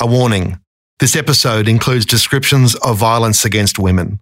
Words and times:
A 0.00 0.06
warning 0.06 0.60
this 1.00 1.16
episode 1.16 1.66
includes 1.66 2.06
descriptions 2.06 2.76
of 2.76 2.98
violence 2.98 3.44
against 3.44 3.80
women. 3.80 4.20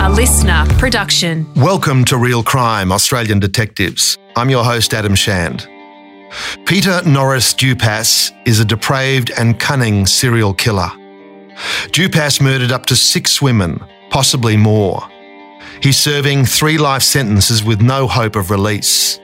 A 0.00 0.08
listener 0.14 0.64
production. 0.78 1.52
Welcome 1.56 2.04
to 2.04 2.18
Real 2.18 2.44
Crime 2.44 2.92
Australian 2.92 3.40
Detectives. 3.40 4.16
I'm 4.36 4.48
your 4.48 4.62
host, 4.62 4.94
Adam 4.94 5.16
Shand. 5.16 5.66
Peter 6.66 7.02
Norris 7.04 7.52
Dupas 7.52 8.30
is 8.46 8.60
a 8.60 8.64
depraved 8.64 9.32
and 9.36 9.58
cunning 9.58 10.06
serial 10.06 10.54
killer. 10.54 10.92
Dupas 11.90 12.40
murdered 12.40 12.70
up 12.70 12.86
to 12.86 12.94
six 12.94 13.42
women, 13.42 13.80
possibly 14.08 14.56
more. 14.56 15.02
He's 15.82 15.98
serving 15.98 16.44
three 16.44 16.78
life 16.78 17.02
sentences 17.02 17.64
with 17.64 17.80
no 17.80 18.06
hope 18.06 18.36
of 18.36 18.52
release. 18.52 19.18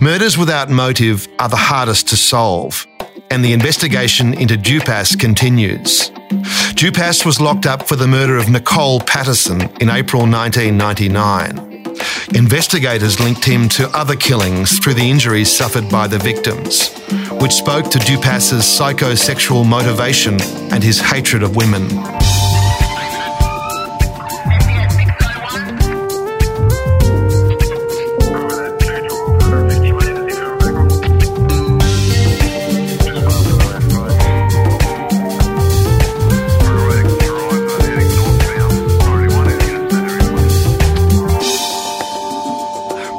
Murders 0.00 0.38
without 0.38 0.70
motive 0.70 1.26
are 1.38 1.48
the 1.48 1.56
hardest 1.56 2.08
to 2.08 2.16
solve, 2.16 2.86
and 3.30 3.44
the 3.44 3.52
investigation 3.52 4.34
into 4.34 4.56
Dupas 4.56 5.18
continues. 5.18 6.10
Dupas 6.74 7.24
was 7.24 7.40
locked 7.40 7.66
up 7.66 7.88
for 7.88 7.96
the 7.96 8.06
murder 8.06 8.36
of 8.36 8.48
Nicole 8.48 9.00
Patterson 9.00 9.62
in 9.80 9.90
April 9.90 10.22
1999. 10.22 11.68
Investigators 12.34 13.20
linked 13.20 13.44
him 13.44 13.68
to 13.70 13.88
other 13.90 14.14
killings 14.14 14.78
through 14.78 14.94
the 14.94 15.10
injuries 15.10 15.50
suffered 15.50 15.88
by 15.90 16.06
the 16.06 16.18
victims, 16.18 16.92
which 17.40 17.52
spoke 17.52 17.90
to 17.90 17.98
Dupas's 17.98 18.64
psychosexual 18.64 19.66
motivation 19.66 20.40
and 20.72 20.84
his 20.84 21.00
hatred 21.00 21.42
of 21.42 21.56
women. 21.56 21.88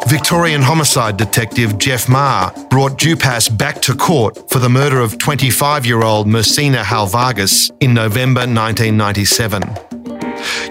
Victorian 0.09 0.63
homicide 0.63 1.17
detective 1.17 1.77
Jeff 1.77 2.09
Maher 2.09 2.51
brought 2.71 2.97
Dupas 2.97 3.55
back 3.55 3.79
to 3.83 3.93
court 3.93 4.49
for 4.49 4.57
the 4.57 4.67
murder 4.67 5.01
of 5.01 5.19
25 5.19 5.85
year 5.85 6.01
old 6.01 6.25
Mersina 6.25 6.81
Halvagis 6.81 7.69
in 7.79 7.93
November 7.93 8.39
1997. 8.39 9.61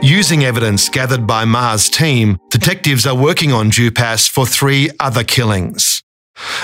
Using 0.03 0.43
evidence 0.43 0.89
gathered 0.89 1.25
by 1.25 1.45
Maher's 1.45 1.89
team, 1.89 2.37
detectives 2.51 3.07
are 3.07 3.15
working 3.15 3.53
on 3.53 3.71
Dupas 3.71 4.29
for 4.29 4.45
three 4.45 4.91
other 4.99 5.23
killings. 5.23 6.03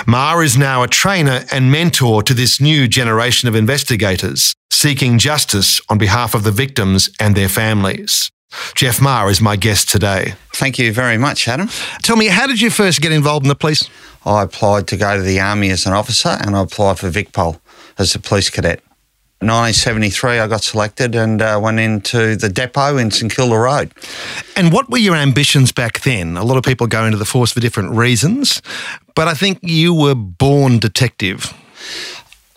Maher 0.05 0.43
is 0.43 0.57
now 0.57 0.83
a 0.83 0.89
trainer 0.89 1.45
and 1.53 1.71
mentor 1.71 2.23
to 2.23 2.33
this 2.33 2.59
new 2.59 2.89
generation 2.89 3.47
of 3.47 3.55
investigators, 3.55 4.53
seeking 4.69 5.17
justice 5.17 5.79
on 5.87 5.97
behalf 5.97 6.35
of 6.35 6.43
the 6.43 6.51
victims 6.51 7.09
and 7.21 7.35
their 7.35 7.49
families. 7.49 8.31
Jeff 8.75 9.01
Maher 9.01 9.29
is 9.29 9.41
my 9.41 9.55
guest 9.55 9.89
today. 9.89 10.33
Thank 10.53 10.79
you 10.79 10.93
very 10.93 11.17
much, 11.17 11.47
Adam. 11.47 11.69
Tell 12.03 12.15
me, 12.15 12.27
how 12.27 12.47
did 12.47 12.61
you 12.61 12.69
first 12.69 13.01
get 13.01 13.11
involved 13.11 13.45
in 13.45 13.49
the 13.49 13.55
police? 13.55 13.89
I 14.25 14.43
applied 14.43 14.87
to 14.87 14.97
go 14.97 15.17
to 15.17 15.21
the 15.21 15.39
Army 15.39 15.69
as 15.69 15.85
an 15.85 15.93
officer 15.93 16.29
and 16.29 16.55
I 16.55 16.63
applied 16.63 16.99
for 16.99 17.09
VicPol 17.09 17.59
as 17.97 18.15
a 18.15 18.19
police 18.19 18.49
cadet. 18.49 18.81
In 19.41 19.47
1973, 19.49 20.39
I 20.39 20.47
got 20.47 20.63
selected 20.63 21.13
and 21.13 21.41
uh, 21.41 21.59
went 21.61 21.79
into 21.79 22.35
the 22.37 22.49
depot 22.49 22.97
in 22.97 23.11
St 23.11 23.31
Kilda 23.31 23.57
Road. 23.57 23.91
And 24.55 24.71
what 24.71 24.89
were 24.89 24.97
your 24.97 25.15
ambitions 25.15 25.71
back 25.71 26.01
then? 26.01 26.37
A 26.37 26.43
lot 26.43 26.57
of 26.57 26.63
people 26.63 26.87
go 26.87 27.05
into 27.05 27.17
the 27.17 27.25
force 27.25 27.51
for 27.51 27.59
different 27.59 27.91
reasons, 27.91 28.61
but 29.13 29.27
I 29.27 29.33
think 29.33 29.59
you 29.61 29.93
were 29.93 30.15
born 30.15 30.79
detective. 30.79 31.53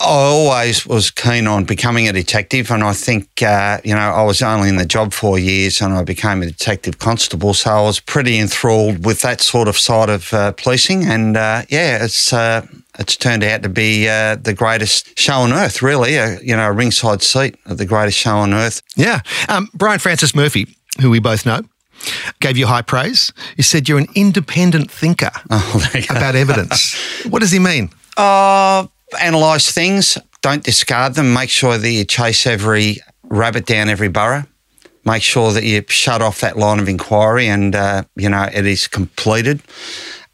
I 0.00 0.04
always 0.04 0.86
was 0.86 1.10
keen 1.10 1.48
on 1.48 1.64
becoming 1.64 2.08
a 2.08 2.12
detective, 2.12 2.70
and 2.70 2.84
I 2.84 2.92
think, 2.92 3.42
uh, 3.42 3.78
you 3.82 3.94
know, 3.94 4.00
I 4.00 4.22
was 4.22 4.41
only 4.42 4.68
in 4.68 4.77
the 4.77 4.86
job 4.86 5.12
four 5.12 5.41
years 5.41 5.80
and 5.80 5.92
I 5.92 6.04
became 6.04 6.41
a 6.41 6.46
detective 6.46 7.00
constable, 7.00 7.52
so 7.52 7.70
I 7.70 7.80
was 7.82 7.98
pretty 7.98 8.38
enthralled 8.38 9.04
with 9.04 9.22
that 9.22 9.41
sort 9.41 9.66
of 9.66 9.76
side 9.76 10.08
of 10.08 10.32
uh, 10.32 10.53
policing. 10.53 11.04
And 11.04 11.37
uh, 11.37 11.62
yeah, 11.69 12.04
it's 12.04 12.32
uh, 12.32 12.64
it's 13.00 13.16
turned 13.16 13.42
out 13.42 13.64
to 13.64 13.69
be 13.69 14.08
uh, 14.08 14.37
the 14.37 14.54
greatest 14.54 15.19
show 15.19 15.34
on 15.41 15.53
earth, 15.53 15.82
really, 15.82 16.14
a, 16.14 16.38
you 16.42 16.54
know, 16.54 16.69
a 16.69 16.72
ringside 16.72 17.20
seat 17.22 17.56
of 17.66 17.78
the 17.78 17.87
greatest 17.87 18.19
show 18.19 18.37
on 18.37 18.54
earth. 18.54 18.82
Yeah. 18.94 19.22
Um, 19.48 19.69
Brian 19.75 19.98
Francis 19.98 20.32
Murphy, 20.32 20.76
who 21.00 21.10
we 21.10 21.19
both 21.19 21.44
know, 21.44 21.62
gave 22.41 22.56
you 22.56 22.69
high 22.69 22.82
praise. 22.82 23.32
He 23.56 23.62
said 23.62 23.88
you're 23.88 23.98
an 23.98 24.08
independent 24.14 24.92
thinker 24.92 25.31
Oh, 25.50 25.84
about 26.10 26.37
evidence. 26.37 26.94
what 27.28 27.41
does 27.41 27.50
he 27.50 27.58
mean? 27.58 27.91
Uh, 28.16 28.87
analyse 29.20 29.70
things, 29.70 30.19
don't 30.42 30.62
discard 30.62 31.14
them. 31.14 31.32
Make 31.32 31.50
sure 31.50 31.78
that 31.78 31.91
you 31.91 32.04
chase 32.04 32.46
every 32.46 32.98
rabbit 33.24 33.66
down 33.66 33.88
every 33.88 34.08
burrow. 34.08 34.44
Make 35.04 35.22
sure 35.22 35.52
that 35.52 35.64
you 35.64 35.82
shut 35.88 36.20
off 36.22 36.41
that 36.41 36.58
line 36.58 36.78
of 36.78 36.88
inquiry 36.88 37.48
and, 37.48 37.74
uh, 37.74 38.04
you 38.16 38.28
know, 38.28 38.48
it 38.52 38.66
is 38.66 38.86
completed. 38.86 39.62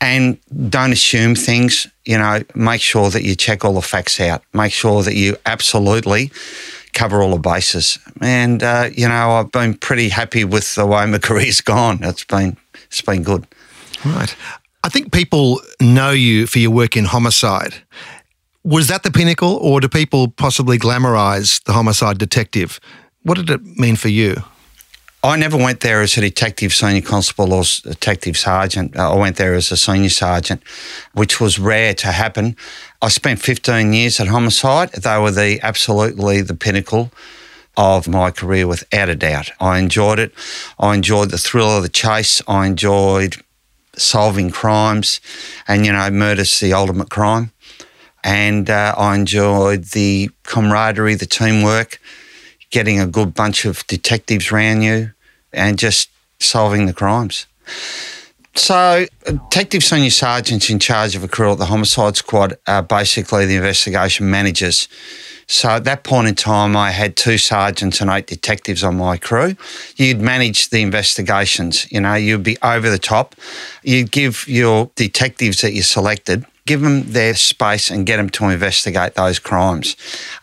And 0.00 0.38
don't 0.68 0.92
assume 0.92 1.34
things, 1.34 1.86
you 2.04 2.18
know, 2.18 2.42
make 2.54 2.80
sure 2.80 3.08
that 3.10 3.22
you 3.22 3.36
check 3.36 3.64
all 3.64 3.74
the 3.74 3.82
facts 3.82 4.20
out. 4.20 4.42
Make 4.52 4.72
sure 4.72 5.02
that 5.02 5.14
you 5.14 5.36
absolutely 5.46 6.32
cover 6.92 7.22
all 7.22 7.30
the 7.30 7.38
bases. 7.38 7.98
And, 8.20 8.62
uh, 8.62 8.91
you 8.92 9.08
know, 9.08 9.32
I've 9.32 9.52
been 9.52 9.74
pretty 9.74 10.08
happy 10.08 10.44
with 10.44 10.74
the 10.74 10.86
way 10.86 11.06
my 11.06 11.18
career's 11.22 11.60
gone. 11.60 12.00
It's 12.02 12.24
been, 12.24 12.56
it's 12.86 13.02
been 13.02 13.22
good. 13.22 13.46
Right. 14.04 14.34
I 14.82 14.88
think 14.91 15.12
people 15.12 15.60
know 15.80 16.10
you 16.10 16.46
for 16.46 16.58
your 16.58 16.70
work 16.70 16.96
in 16.96 17.06
homicide. 17.06 17.74
Was 18.66 18.88
that 18.88 19.02
the 19.02 19.10
pinnacle, 19.10 19.58
or 19.60 19.78
do 19.78 19.91
people 19.91 20.26
possibly 20.28 20.78
glamorize 20.78 21.62
the 21.64 21.75
homicide 21.75 22.16
detective? 22.16 22.80
What 23.22 23.34
did 23.34 23.50
it 23.50 23.62
mean 23.62 23.94
for 23.94 24.08
you? 24.08 24.36
I 25.22 25.36
never 25.36 25.58
went 25.58 25.80
there 25.80 26.00
as 26.00 26.16
a 26.16 26.22
detective, 26.22 26.72
senior 26.72 27.03
constable, 27.03 27.53
or 27.53 27.64
detective 27.82 28.38
sergeant. 28.38 28.97
Uh, 28.97 29.12
I 29.12 29.19
went 29.19 29.36
there 29.36 29.53
as 29.53 29.70
a 29.70 29.76
senior 29.76 30.08
sergeant, 30.08 30.62
which 31.12 31.42
was 31.42 31.58
rare 31.58 31.92
to 31.92 32.06
happen. 32.06 32.56
I 33.03 33.08
spent 33.08 33.38
15 33.38 33.92
years 33.92 34.19
at 34.19 34.28
homicide. 34.28 34.92
They 34.92 35.19
were 35.19 35.30
the 35.30 35.60
absolutely 35.62 36.41
the 36.41 36.54
pinnacle 36.54 37.12
of 37.76 38.08
my 38.08 38.30
career, 38.30 38.66
without 38.66 39.10
a 39.10 39.14
doubt. 39.14 39.50
I 39.60 39.78
enjoyed 39.78 40.19
it. 40.19 40.32
I 40.78 40.94
enjoyed 40.94 41.32
the 41.32 41.38
thrill 41.38 41.76
of 41.76 41.82
the 41.82 41.91
chase. 41.91 42.41
I 42.48 42.66
enjoyed 42.66 43.36
solving 43.94 44.50
crimes, 44.50 45.20
and 45.69 45.84
you 45.84 45.92
know, 45.92 46.10
murder's 46.10 46.60
the 46.60 46.72
ultimate 46.72 47.10
crime. 47.10 47.50
And 48.24 48.70
uh, 48.70 48.94
I 48.96 49.14
enjoyed 49.14 49.84
the 49.84 50.30
camaraderie, 50.44 51.14
the 51.14 51.26
teamwork, 51.26 52.00
getting 52.70 52.98
a 52.98 53.06
good 53.06 53.34
bunch 53.34 53.66
of 53.66 53.86
detectives 53.86 54.50
around 54.50 54.82
you, 54.82 55.12
and 55.52 55.78
just 55.78 56.08
solving 56.40 56.86
the 56.86 56.94
crimes. 56.94 57.46
So, 58.56 59.06
detective 59.26 59.82
senior 59.82 60.10
sergeants 60.10 60.70
in 60.70 60.78
charge 60.78 61.16
of 61.16 61.24
a 61.24 61.28
crew 61.28 61.52
at 61.52 61.58
the 61.58 61.66
homicide 61.66 62.16
squad 62.16 62.56
are 62.66 62.82
basically 62.82 63.46
the 63.46 63.56
investigation 63.56 64.30
managers. 64.30 64.88
So, 65.46 65.70
at 65.70 65.84
that 65.84 66.04
point 66.04 66.28
in 66.28 66.34
time, 66.36 66.76
I 66.76 66.92
had 66.92 67.16
two 67.16 67.36
sergeants 67.36 68.00
and 68.00 68.08
eight 68.10 68.28
detectives 68.28 68.84
on 68.84 68.96
my 68.96 69.16
crew. 69.16 69.56
You'd 69.96 70.20
manage 70.20 70.70
the 70.70 70.82
investigations, 70.82 71.91
you 71.91 72.00
know, 72.00 72.14
you'd 72.14 72.44
be 72.44 72.56
over 72.62 72.88
the 72.88 72.98
top. 72.98 73.34
You'd 73.82 74.12
give 74.12 74.46
your 74.46 74.91
detectives 74.94 75.60
that 75.62 75.72
you 75.72 75.82
selected 75.82 76.46
give 76.66 76.80
them 76.80 77.02
their 77.12 77.34
space 77.34 77.91
and 77.91 78.06
get 78.06 78.16
them 78.16 78.30
to 78.30 78.48
investigate 78.48 79.14
those 79.14 79.38
crimes. 79.38 79.97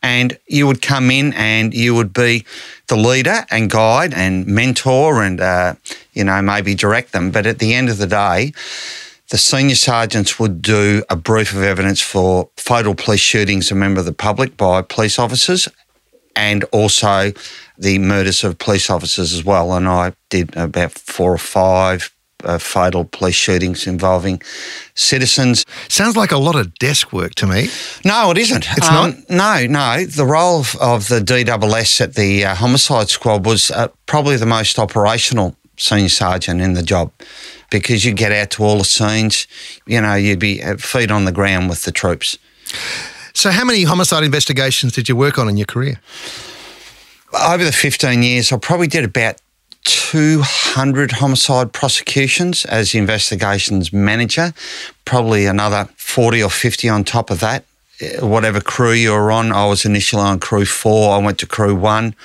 And 0.03 0.37
you 0.47 0.67
would 0.67 0.81
come 0.81 1.09
in 1.09 1.33
and 1.33 1.73
you 1.73 1.95
would 1.95 2.13
be 2.13 2.45
the 2.87 2.95
leader 2.95 3.45
and 3.49 3.69
guide 3.69 4.13
and 4.13 4.45
mentor 4.45 5.23
and, 5.23 5.41
uh, 5.41 5.75
you 6.13 6.23
know, 6.23 6.41
maybe 6.41 6.75
direct 6.75 7.11
them. 7.11 7.31
But 7.31 7.45
at 7.45 7.59
the 7.59 7.73
end 7.73 7.89
of 7.89 7.97
the 7.97 8.07
day, 8.07 8.53
the 9.29 9.37
senior 9.37 9.75
sergeants 9.75 10.37
would 10.39 10.61
do 10.61 11.03
a 11.09 11.15
brief 11.15 11.53
of 11.53 11.63
evidence 11.63 12.01
for 12.01 12.49
fatal 12.57 12.93
police 12.93 13.21
shootings 13.21 13.71
of 13.71 13.77
a 13.77 13.79
member 13.79 14.01
of 14.01 14.05
the 14.05 14.13
public 14.13 14.57
by 14.57 14.81
police 14.81 15.17
officers 15.17 15.67
and 16.35 16.63
also 16.65 17.31
the 17.77 17.97
murders 17.97 18.43
of 18.43 18.57
police 18.57 18.89
officers 18.89 19.33
as 19.33 19.43
well. 19.43 19.73
And 19.73 19.87
I 19.87 20.13
did 20.29 20.55
about 20.55 20.91
four 20.91 21.33
or 21.33 21.37
five 21.37 22.13
uh, 22.43 22.57
fatal 22.57 23.05
police 23.05 23.35
shootings 23.35 23.87
involving 23.87 24.41
citizens. 24.95 25.65
Sounds 25.87 26.15
like 26.15 26.31
a 26.31 26.37
lot 26.37 26.55
of 26.55 26.73
desk 26.75 27.13
work 27.13 27.35
to 27.35 27.47
me. 27.47 27.69
No, 28.05 28.31
it 28.31 28.37
isn't. 28.37 28.65
It's 28.77 28.89
um, 28.89 29.15
not? 29.29 29.29
No, 29.29 29.67
no. 29.67 30.05
The 30.05 30.25
role 30.25 30.59
of, 30.59 30.75
of 30.77 31.07
the 31.07 31.19
DSS 31.19 32.01
at 32.01 32.15
the 32.15 32.45
uh, 32.45 32.55
homicide 32.55 33.09
squad 33.09 33.45
was 33.45 33.71
uh, 33.71 33.89
probably 34.05 34.37
the 34.37 34.45
most 34.45 34.79
operational 34.79 35.55
senior 35.77 36.09
sergeant 36.09 36.61
in 36.61 36.73
the 36.73 36.83
job 36.83 37.11
because 37.71 38.05
you 38.05 38.13
get 38.13 38.31
out 38.31 38.51
to 38.51 38.63
all 38.63 38.77
the 38.77 38.83
scenes, 38.83 39.47
you 39.87 39.99
know, 39.99 40.13
you'd 40.13 40.39
be 40.39 40.61
uh, 40.61 40.77
feet 40.77 41.09
on 41.09 41.25
the 41.25 41.31
ground 41.31 41.69
with 41.69 41.83
the 41.83 41.91
troops. 41.91 42.37
So, 43.33 43.49
how 43.49 43.65
many 43.65 43.83
homicide 43.83 44.23
investigations 44.23 44.93
did 44.93 45.09
you 45.09 45.15
work 45.15 45.39
on 45.39 45.49
in 45.49 45.57
your 45.57 45.65
career? 45.65 45.99
Over 47.33 47.63
the 47.63 47.71
15 47.71 48.23
years, 48.23 48.51
I 48.51 48.57
probably 48.57 48.87
did 48.87 49.05
about 49.05 49.37
200 49.83 51.13
homicide 51.13 51.73
prosecutions 51.73 52.65
as 52.65 52.91
the 52.91 52.99
investigations 52.99 53.91
manager, 53.91 54.53
probably 55.05 55.45
another 55.45 55.89
40 55.97 56.43
or 56.43 56.49
50 56.49 56.89
on 56.89 57.03
top 57.03 57.29
of 57.31 57.39
that. 57.39 57.65
uh, 58.01 58.25
whatever 58.25 58.61
crew 58.61 58.91
you 58.93 59.11
were 59.11 59.31
on. 59.31 59.51
I 59.51 59.65
was 59.67 59.85
initially 59.85 60.23
on 60.23 60.39
crew 60.39 60.65
four. 60.65 61.13
I 61.13 61.17
went 61.19 61.39
to 61.39 61.47
crew 61.47 61.75
one. 61.75 62.15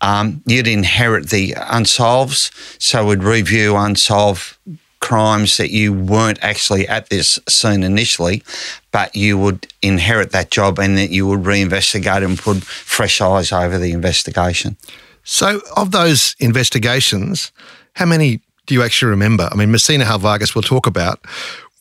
Um, 0.00 0.42
you'd 0.44 0.66
inherit 0.66 1.30
the 1.30 1.54
unsolves, 1.56 2.50
so 2.78 3.06
we'd 3.06 3.22
review 3.22 3.76
unsolved 3.76 4.56
crimes 5.00 5.56
that 5.58 5.70
you 5.70 5.92
weren't 5.92 6.38
actually 6.42 6.86
at 6.88 7.08
this 7.10 7.38
scene 7.48 7.82
initially, 7.82 8.42
but 8.90 9.14
you 9.14 9.38
would 9.38 9.66
inherit 9.82 10.30
that 10.32 10.50
job 10.50 10.78
and 10.78 10.96
that 10.98 11.10
you 11.10 11.26
would 11.26 11.40
reinvestigate 11.40 12.24
and 12.24 12.38
put 12.38 12.62
fresh 12.62 13.20
eyes 13.20 13.52
over 13.52 13.78
the 13.78 13.92
investigation. 13.92 14.76
So, 15.24 15.60
of 15.76 15.90
those 15.90 16.36
investigations, 16.38 17.50
how 17.94 18.06
many 18.06 18.40
do 18.66 18.74
you 18.74 18.82
actually 18.82 19.10
remember? 19.10 19.48
I 19.50 19.56
mean, 19.56 19.70
Messina 19.70 20.04
Halvagis 20.04 20.54
we'll 20.54 20.62
talk 20.62 20.86
about. 20.86 21.24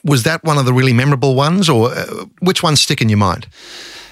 Was 0.04 0.24
that 0.24 0.44
one 0.44 0.58
of 0.58 0.66
the 0.66 0.74
really 0.74 0.94
memorable 0.94 1.36
ones, 1.36 1.70
or 1.70 1.92
uh, 1.92 2.26
which 2.40 2.64
ones 2.64 2.82
stick 2.82 3.02
in 3.02 3.10
your 3.10 3.18
mind? 3.18 3.48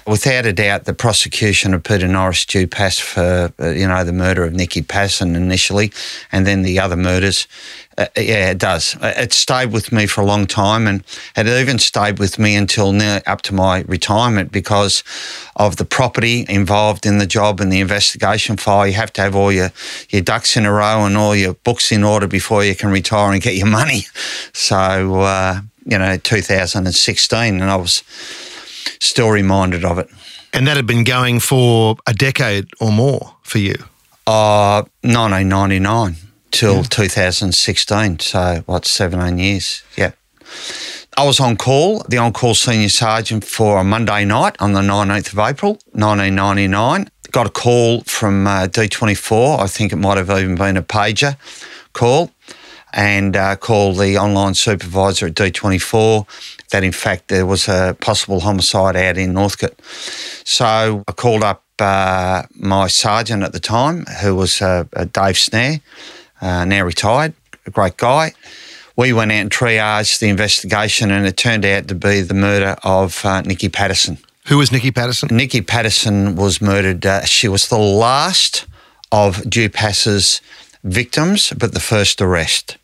Without 0.06 0.46
a 0.46 0.52
doubt, 0.52 0.84
the 0.84 0.94
prosecution 0.94 1.74
of 1.74 1.84
Peter 1.84 2.08
Norris 2.08 2.44
Dupas 2.44 3.00
for 3.00 3.52
uh, 3.60 3.68
you 3.70 3.86
know 3.86 4.02
the 4.02 4.12
murder 4.12 4.42
of 4.44 4.52
Nikki 4.52 4.82
Passon 4.82 5.36
initially, 5.36 5.92
and 6.32 6.44
then 6.46 6.62
the 6.62 6.80
other 6.80 6.96
murders. 6.96 7.46
Uh, 7.96 8.06
yeah, 8.16 8.50
it 8.50 8.58
does. 8.58 8.96
Uh, 8.96 9.12
it 9.16 9.32
stayed 9.32 9.70
with 9.70 9.92
me 9.92 10.06
for 10.06 10.22
a 10.22 10.24
long 10.24 10.46
time, 10.46 10.88
and 10.88 11.04
it 11.36 11.46
even 11.46 11.78
stayed 11.78 12.18
with 12.18 12.38
me 12.38 12.56
until 12.56 12.92
near 12.92 13.22
up 13.26 13.42
to 13.42 13.54
my 13.54 13.82
retirement 13.82 14.50
because 14.50 15.04
of 15.54 15.76
the 15.76 15.84
property 15.84 16.46
involved 16.48 17.06
in 17.06 17.18
the 17.18 17.26
job 17.26 17.60
and 17.60 17.70
the 17.70 17.80
investigation 17.80 18.56
file. 18.56 18.86
You 18.86 18.94
have 18.94 19.12
to 19.12 19.20
have 19.20 19.36
all 19.36 19.52
your 19.52 19.70
your 20.10 20.22
ducks 20.22 20.56
in 20.56 20.66
a 20.66 20.72
row 20.72 21.04
and 21.04 21.16
all 21.16 21.36
your 21.36 21.54
books 21.54 21.92
in 21.92 22.02
order 22.02 22.26
before 22.26 22.64
you 22.64 22.74
can 22.74 22.90
retire 22.90 23.32
and 23.32 23.42
get 23.42 23.54
your 23.54 23.68
money. 23.68 24.06
So 24.54 25.20
uh, 25.20 25.60
you 25.84 25.98
know, 25.98 26.16
2016, 26.16 27.60
and 27.60 27.70
I 27.70 27.76
was 27.76 28.02
still 29.00 29.30
reminded 29.30 29.84
of 29.84 29.98
it. 29.98 30.08
And 30.52 30.66
that 30.66 30.76
had 30.76 30.86
been 30.86 31.04
going 31.04 31.40
for 31.40 31.96
a 32.06 32.12
decade 32.12 32.68
or 32.80 32.92
more 32.92 33.36
for 33.42 33.58
you? 33.58 33.74
Uh, 34.26 34.84
1999 35.02 36.16
till 36.50 36.76
yeah. 36.76 36.82
2016. 36.82 38.18
So, 38.20 38.62
what, 38.66 38.84
17 38.84 39.38
years? 39.38 39.82
Yeah. 39.96 40.12
I 41.16 41.24
was 41.26 41.40
on 41.40 41.56
call, 41.56 42.04
the 42.08 42.18
on 42.18 42.32
call 42.32 42.54
senior 42.54 42.88
sergeant 42.88 43.44
for 43.44 43.78
a 43.78 43.84
Monday 43.84 44.24
night 44.24 44.56
on 44.60 44.72
the 44.72 44.80
19th 44.80 45.32
of 45.32 45.38
April, 45.38 45.72
1999. 45.92 47.08
Got 47.30 47.46
a 47.46 47.50
call 47.50 48.02
from 48.02 48.46
uh, 48.46 48.66
D24. 48.66 49.60
I 49.60 49.66
think 49.66 49.92
it 49.92 49.96
might 49.96 50.18
have 50.18 50.30
even 50.30 50.54
been 50.54 50.76
a 50.76 50.82
pager 50.82 51.36
call 51.92 52.30
and 52.92 53.36
uh, 53.36 53.56
called 53.56 53.98
the 53.98 54.18
online 54.18 54.54
supervisor 54.54 55.26
at 55.26 55.34
D24 55.34 56.26
that 56.72 56.84
in 56.84 56.92
fact 56.92 57.28
there 57.28 57.46
was 57.46 57.68
a 57.68 57.96
possible 58.00 58.40
homicide 58.40 58.96
out 58.96 59.16
in 59.16 59.32
Northcote. 59.32 59.80
So 60.44 61.04
I 61.06 61.12
called 61.12 61.42
up 61.42 61.64
uh, 61.78 62.42
my 62.54 62.88
sergeant 62.88 63.42
at 63.42 63.52
the 63.52 63.60
time, 63.60 64.04
who 64.20 64.34
was 64.34 64.60
uh, 64.60 64.84
Dave 65.12 65.38
Snare, 65.38 65.80
uh, 66.40 66.64
now 66.64 66.82
retired, 66.82 67.34
a 67.66 67.70
great 67.70 67.96
guy. 67.96 68.32
We 68.96 69.12
went 69.12 69.32
out 69.32 69.38
and 69.38 69.50
triaged 69.50 70.18
the 70.18 70.28
investigation, 70.28 71.10
and 71.10 71.26
it 71.26 71.36
turned 71.36 71.64
out 71.64 71.88
to 71.88 71.94
be 71.94 72.20
the 72.20 72.34
murder 72.34 72.76
of 72.82 73.24
uh, 73.24 73.40
Nicky 73.40 73.68
Patterson. 73.68 74.18
Who 74.48 74.58
was 74.58 74.70
Nicky 74.70 74.90
Patterson? 74.90 75.28
Nicky 75.32 75.62
Patterson 75.62 76.36
was 76.36 76.60
murdered. 76.60 77.06
Uh, 77.06 77.24
she 77.24 77.48
was 77.48 77.68
the 77.68 77.78
last 77.78 78.66
of 79.10 79.48
Dupas's 79.48 80.40
victims, 80.84 81.52
but 81.56 81.72
the 81.72 81.80
first 81.80 82.20
arrest. 82.20 82.76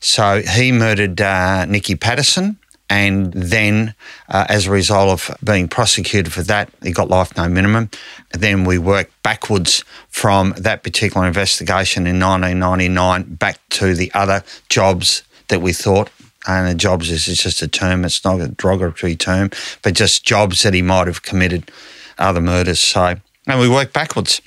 So 0.00 0.42
he 0.42 0.72
murdered 0.72 1.20
uh, 1.20 1.64
Nicky 1.66 1.94
Patterson. 1.94 2.58
And 2.94 3.32
then, 3.32 3.92
uh, 4.28 4.46
as 4.48 4.68
a 4.68 4.70
result 4.70 5.10
of 5.10 5.36
being 5.42 5.66
prosecuted 5.66 6.32
for 6.32 6.42
that, 6.44 6.70
he 6.80 6.92
got 6.92 7.08
life 7.08 7.36
no 7.36 7.48
minimum. 7.48 7.90
then 8.30 8.62
we 8.62 8.78
worked 8.78 9.20
backwards 9.24 9.82
from 10.10 10.54
that 10.56 10.84
particular 10.84 11.26
investigation 11.26 12.06
in 12.06 12.20
1999 12.20 13.34
back 13.34 13.58
to 13.70 13.94
the 13.94 14.12
other 14.14 14.44
jobs 14.68 15.24
that 15.48 15.60
we 15.60 15.72
thought. 15.72 16.08
And 16.46 16.68
the 16.68 16.74
jobs 16.76 17.10
is 17.10 17.24
just 17.24 17.62
a 17.62 17.68
term, 17.68 18.04
it's 18.04 18.24
not 18.24 18.40
a 18.40 18.46
derogatory 18.46 19.16
term, 19.16 19.50
but 19.82 19.94
just 19.94 20.24
jobs 20.24 20.62
that 20.62 20.72
he 20.72 20.82
might 20.82 21.08
have 21.08 21.22
committed 21.22 21.72
other 22.16 22.40
murders. 22.40 22.78
So, 22.78 23.16
and 23.48 23.58
we 23.58 23.68
work 23.68 23.92
backwards. 23.92 24.40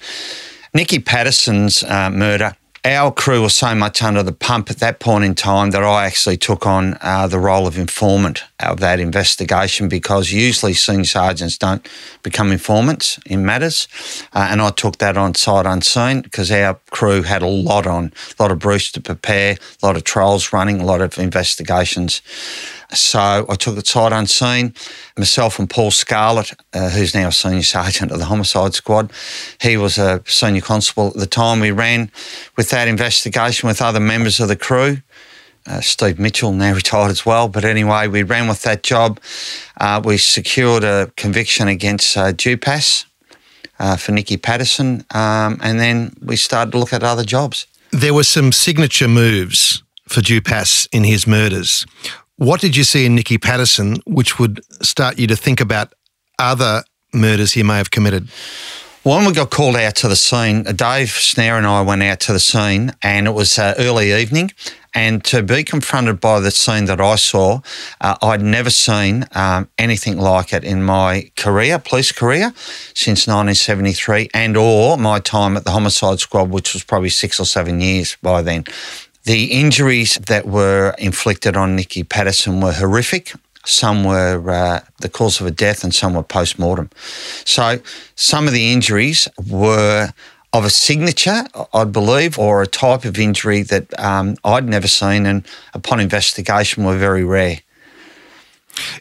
Nikki 0.73 0.99
Patterson's 0.99 1.83
uh, 1.83 2.09
murder 2.11 2.55
our 2.85 3.11
crew 3.11 3.41
was 3.41 3.55
so 3.55 3.75
much 3.75 4.01
under 4.01 4.23
the 4.23 4.31
pump 4.31 4.69
at 4.69 4.77
that 4.77 4.99
point 4.99 5.23
in 5.23 5.35
time 5.35 5.71
that 5.71 5.83
I 5.83 6.05
actually 6.05 6.37
took 6.37 6.65
on 6.65 6.97
uh, 7.01 7.27
the 7.27 7.39
role 7.39 7.67
of 7.67 7.77
informant 7.77 8.43
of 8.59 8.79
that 8.79 8.99
investigation 8.99 9.89
because 9.89 10.31
usually 10.31 10.73
senior 10.73 11.05
sergeants 11.05 11.57
don't 11.57 11.87
become 12.23 12.51
informants 12.51 13.19
in 13.25 13.45
matters. 13.45 13.87
Uh, 14.33 14.47
and 14.49 14.61
I 14.61 14.69
took 14.71 14.97
that 14.97 15.17
on 15.17 15.35
sight 15.35 15.65
unseen 15.65 16.21
because 16.21 16.51
our 16.51 16.79
crew 16.89 17.23
had 17.23 17.41
a 17.41 17.47
lot 17.47 17.87
on, 17.87 18.13
a 18.37 18.41
lot 18.41 18.51
of 18.51 18.59
briefs 18.59 18.91
to 18.93 19.01
prepare, 19.01 19.57
a 19.81 19.85
lot 19.85 19.97
of 19.97 20.03
trials 20.03 20.53
running, 20.53 20.79
a 20.79 20.85
lot 20.85 21.01
of 21.01 21.17
investigations. 21.17 22.21
So 22.93 23.45
I 23.49 23.55
took 23.55 23.77
it 23.77 23.85
sight 23.85 24.13
unseen. 24.13 24.73
Myself 25.17 25.59
and 25.59 25.69
Paul 25.69 25.91
Scarlett, 25.91 26.53
uh, 26.73 26.89
who's 26.89 27.13
now 27.13 27.27
a 27.27 27.31
senior 27.31 27.63
sergeant 27.63 28.11
of 28.11 28.19
the 28.19 28.25
homicide 28.25 28.73
squad, 28.73 29.11
he 29.59 29.75
was 29.75 29.97
a 29.97 30.21
senior 30.25 30.61
constable 30.61 31.07
at 31.07 31.15
the 31.15 31.27
time. 31.27 31.59
We 31.59 31.71
ran 31.71 32.11
with 32.55 32.69
that 32.69 32.87
investigation 32.87 33.67
with 33.67 33.81
other 33.81 33.99
members 33.99 34.39
of 34.39 34.47
the 34.47 34.55
crew. 34.55 34.97
Uh, 35.65 35.81
Steve 35.81 36.17
Mitchell, 36.17 36.53
now 36.53 36.73
retired 36.73 37.11
as 37.11 37.25
well. 37.25 37.49
But 37.49 37.65
anyway, 37.65 38.07
we 38.07 38.23
ran 38.23 38.47
with 38.47 38.61
that 38.61 38.83
job. 38.83 39.19
Uh, 39.79 40.01
we 40.03 40.17
secured 40.17 40.85
a 40.85 41.11
conviction 41.17 41.67
against 41.67 42.15
uh, 42.15 42.31
Dupas 42.31 43.05
uh, 43.79 43.97
for 43.97 44.13
Nicky 44.13 44.37
Patterson, 44.37 45.03
um, 45.13 45.59
and 45.61 45.79
then 45.79 46.13
we 46.21 46.37
started 46.37 46.71
to 46.71 46.79
look 46.79 46.93
at 46.93 47.03
other 47.03 47.25
jobs. 47.25 47.67
There 47.91 48.13
were 48.13 48.23
some 48.23 48.51
signature 48.51 49.07
moves 49.07 49.83
for 50.07 50.21
Dupas 50.21 50.87
in 50.93 51.03
his 51.03 51.27
murders. 51.27 51.85
What 52.37 52.61
did 52.61 52.77
you 52.77 52.83
see 52.83 53.03
in 53.07 53.15
Nicky 53.15 53.39
Patterson 53.39 53.97
which 54.05 54.37
would 54.37 54.61
start 54.85 55.17
you 55.17 55.25
to 55.25 55.35
think 55.35 55.59
about 55.59 55.93
other 56.37 56.83
murders 57.11 57.53
he 57.53 57.63
may 57.63 57.77
have 57.77 57.89
committed? 57.89 58.29
When 59.01 59.25
we 59.25 59.31
got 59.31 59.49
called 59.49 59.75
out 59.75 59.95
to 59.97 60.07
the 60.07 60.15
scene, 60.15 60.61
Dave 60.63 61.09
Snare 61.09 61.57
and 61.57 61.65
I 61.65 61.81
went 61.81 62.03
out 62.03 62.19
to 62.21 62.33
the 62.33 62.39
scene, 62.39 62.91
and 63.01 63.25
it 63.25 63.31
was 63.31 63.57
uh, 63.57 63.73
early 63.79 64.11
evening. 64.13 64.51
And 64.93 65.23
to 65.25 65.43
be 65.43 65.63
confronted 65.63 66.19
by 66.19 66.39
the 66.39 66.51
scene 66.51 66.85
that 66.85 66.99
I 66.99 67.15
saw, 67.15 67.61
uh, 68.01 68.15
I'd 68.21 68.41
never 68.41 68.69
seen 68.69 69.25
um, 69.33 69.69
anything 69.77 70.17
like 70.17 70.53
it 70.53 70.63
in 70.63 70.83
my 70.83 71.31
career, 71.37 71.79
police 71.79 72.11
career, 72.11 72.51
since 72.93 73.27
1973, 73.27 74.29
and 74.33 74.57
or 74.57 74.97
my 74.97 75.19
time 75.19 75.55
at 75.55 75.63
the 75.63 75.71
homicide 75.71 76.19
squad, 76.19 76.49
which 76.49 76.73
was 76.73 76.83
probably 76.83 77.09
six 77.09 77.39
or 77.39 77.45
seven 77.45 77.79
years 77.79 78.17
by 78.21 78.41
then. 78.41 78.65
The 79.27 79.51
injuries 79.51 80.15
that 80.27 80.47
were 80.47 80.95
inflicted 80.97 81.57
on 81.57 81.75
Nikki 81.75 82.03
Patterson 82.05 82.61
were 82.61 82.71
horrific. 82.71 83.33
Some 83.65 84.05
were 84.05 84.41
uh, 84.49 84.79
the 85.01 85.09
cause 85.09 85.41
of 85.41 85.47
a 85.47 85.51
death 85.51 85.83
and 85.83 85.93
some 85.93 86.13
were 86.13 86.23
post 86.23 86.57
mortem. 86.57 86.89
So 87.43 87.81
some 88.15 88.47
of 88.47 88.53
the 88.53 88.71
injuries 88.71 89.27
were 89.45 90.13
of 90.53 90.63
a 90.63 90.69
signature, 90.69 91.43
I 91.73 91.83
believe, 91.83 92.39
or 92.39 92.61
a 92.61 92.67
type 92.67 93.03
of 93.03 93.19
injury 93.19 93.63
that 93.63 93.99
um, 93.99 94.37
I'd 94.45 94.69
never 94.69 94.87
seen 94.87 95.25
and 95.25 95.45
upon 95.73 95.99
investigation 95.99 96.85
were 96.85 96.97
very 96.97 97.25
rare. 97.25 97.59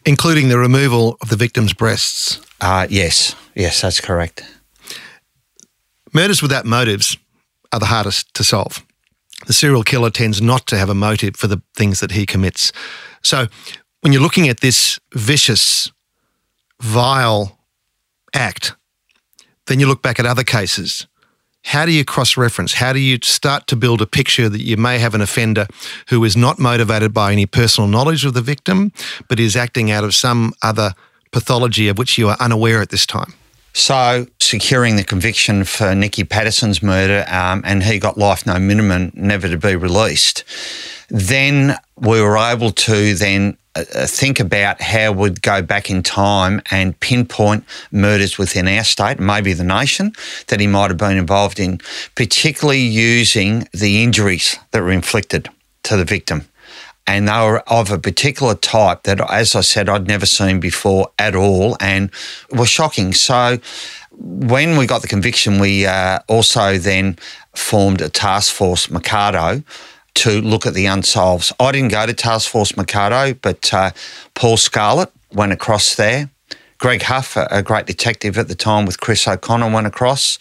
Including 0.04 0.48
the 0.48 0.58
removal 0.58 1.18
of 1.22 1.28
the 1.28 1.36
victim's 1.36 1.72
breasts? 1.72 2.40
Uh, 2.60 2.88
yes, 2.90 3.36
yes, 3.54 3.80
that's 3.80 4.00
correct. 4.00 4.42
Murders 6.12 6.42
without 6.42 6.64
motives 6.64 7.16
are 7.70 7.78
the 7.78 7.86
hardest 7.86 8.34
to 8.34 8.42
solve 8.42 8.84
the 9.46 9.52
serial 9.52 9.82
killer 9.82 10.10
tends 10.10 10.42
not 10.42 10.66
to 10.66 10.76
have 10.76 10.90
a 10.90 10.94
motive 10.94 11.36
for 11.36 11.46
the 11.46 11.62
things 11.74 12.00
that 12.00 12.12
he 12.12 12.26
commits. 12.26 12.72
So 13.22 13.46
when 14.00 14.12
you're 14.12 14.22
looking 14.22 14.48
at 14.48 14.60
this 14.60 15.00
vicious, 15.14 15.90
vile 16.80 17.58
act, 18.34 18.74
then 19.66 19.80
you 19.80 19.86
look 19.86 20.02
back 20.02 20.20
at 20.20 20.26
other 20.26 20.44
cases. 20.44 21.06
How 21.64 21.84
do 21.84 21.90
you 21.90 22.04
cross 22.04 22.36
reference? 22.36 22.74
How 22.74 22.92
do 22.92 23.00
you 23.00 23.18
start 23.22 23.66
to 23.66 23.76
build 23.76 24.00
a 24.00 24.06
picture 24.06 24.48
that 24.48 24.62
you 24.62 24.76
may 24.76 25.00
have 25.00 25.14
an 25.14 25.20
offender 25.20 25.66
who 26.10 26.22
is 26.22 26.36
not 26.36 26.60
motivated 26.60 27.12
by 27.12 27.32
any 27.32 27.46
personal 27.46 27.88
knowledge 27.88 28.24
of 28.24 28.34
the 28.34 28.42
victim, 28.42 28.92
but 29.28 29.40
is 29.40 29.56
acting 29.56 29.90
out 29.90 30.04
of 30.04 30.14
some 30.14 30.52
other 30.62 30.94
pathology 31.32 31.88
of 31.88 31.98
which 31.98 32.18
you 32.18 32.28
are 32.28 32.36
unaware 32.38 32.80
at 32.80 32.90
this 32.90 33.04
time? 33.04 33.34
So, 33.76 34.26
securing 34.40 34.96
the 34.96 35.04
conviction 35.04 35.64
for 35.64 35.94
Nicky 35.94 36.24
Patterson's 36.24 36.82
murder, 36.82 37.26
um, 37.28 37.60
and 37.66 37.82
he 37.82 37.98
got 37.98 38.16
life 38.16 38.46
no 38.46 38.58
minimum, 38.58 39.12
never 39.12 39.50
to 39.50 39.58
be 39.58 39.76
released. 39.76 40.44
Then 41.10 41.76
we 41.94 42.22
were 42.22 42.38
able 42.38 42.70
to 42.70 43.12
then 43.12 43.58
uh, 43.74 43.84
uh, 43.94 44.06
think 44.06 44.40
about 44.40 44.80
how 44.80 45.12
we'd 45.12 45.42
go 45.42 45.60
back 45.60 45.90
in 45.90 46.02
time 46.02 46.62
and 46.70 46.98
pinpoint 47.00 47.66
murders 47.92 48.38
within 48.38 48.66
our 48.66 48.82
state, 48.82 49.20
maybe 49.20 49.52
the 49.52 49.62
nation, 49.62 50.14
that 50.46 50.58
he 50.58 50.66
might 50.66 50.88
have 50.88 50.96
been 50.96 51.18
involved 51.18 51.60
in, 51.60 51.78
particularly 52.14 52.80
using 52.80 53.68
the 53.72 54.02
injuries 54.02 54.56
that 54.70 54.82
were 54.82 54.90
inflicted 54.90 55.50
to 55.82 55.98
the 55.98 56.04
victim. 56.06 56.48
And 57.06 57.28
they 57.28 57.40
were 57.40 57.60
of 57.68 57.90
a 57.92 57.98
particular 57.98 58.54
type 58.54 59.04
that, 59.04 59.20
as 59.30 59.54
I 59.54 59.60
said, 59.60 59.88
I'd 59.88 60.08
never 60.08 60.26
seen 60.26 60.58
before 60.58 61.08
at 61.18 61.36
all 61.36 61.76
and 61.80 62.10
were 62.50 62.66
shocking. 62.66 63.12
So 63.12 63.58
when 64.10 64.76
we 64.76 64.86
got 64.86 65.02
the 65.02 65.08
conviction, 65.08 65.60
we 65.60 65.86
uh, 65.86 66.18
also 66.26 66.78
then 66.78 67.16
formed 67.54 68.00
a 68.00 68.08
task 68.08 68.52
force, 68.52 68.90
Mikado, 68.90 69.62
to 70.16 70.40
look 70.40 70.66
at 70.66 70.74
the 70.74 70.86
unsolved. 70.86 71.52
I 71.60 71.72
didn't 71.72 71.90
go 71.90 72.06
to 72.06 72.14
Task 72.14 72.48
Force 72.50 72.76
Mikado, 72.76 73.34
but 73.34 73.72
uh, 73.72 73.90
Paul 74.34 74.56
Scarlett 74.56 75.12
went 75.32 75.52
across 75.52 75.94
there. 75.94 76.30
Greg 76.78 77.02
Huff, 77.02 77.36
a, 77.36 77.62
great 77.62 77.86
detective 77.86 78.36
at 78.36 78.48
the 78.48 78.54
time 78.54 78.84
with 78.86 79.00
Chris 79.00 79.26
O'Connor, 79.26 79.70
went 79.70 79.86
across, 79.86 80.38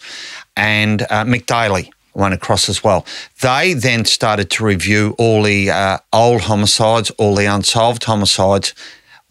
and 0.56 1.02
uh, 1.02 1.24
Mick 1.24 1.46
Daly 1.46 1.92
went 2.16 2.34
across 2.34 2.68
as 2.68 2.82
well. 2.82 3.04
They 3.42 3.74
then 3.74 4.04
started 4.04 4.50
to 4.50 4.64
review 4.64 5.14
all 5.18 5.42
the 5.42 5.70
uh, 5.70 5.98
old 6.12 6.42
homicides, 6.42 7.10
all 7.12 7.34
the 7.34 7.46
unsolved 7.46 8.04
homicides, 8.04 8.74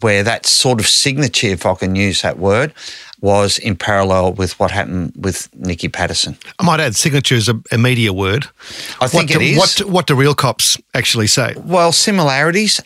where 0.00 0.22
that 0.22 0.46
sort 0.46 0.78
of 0.78 0.86
signature, 0.86 1.48
if 1.48 1.66
I 1.66 1.74
can 1.74 1.96
use 1.96 2.22
that 2.22 2.38
word, 2.38 2.72
was 3.20 3.58
in 3.58 3.76
parallel 3.76 4.34
with 4.34 4.58
what 4.60 4.70
happened 4.70 5.12
with 5.16 5.48
Nikki 5.54 5.88
Patterson. 5.88 6.36
I 6.58 6.64
might 6.64 6.80
add, 6.80 6.94
signature 6.94 7.34
is 7.34 7.48
a, 7.48 7.60
a 7.72 7.78
media 7.78 8.12
word. 8.12 8.46
I 9.00 9.08
think 9.08 9.30
what 9.30 9.36
it 9.36 9.38
do, 9.38 9.40
is. 9.40 9.58
What, 9.58 9.90
what 9.90 10.06
do 10.06 10.14
real 10.14 10.34
cops 10.34 10.76
actually 10.94 11.26
say? 11.26 11.54
Well, 11.56 11.92
similarities 11.92 12.80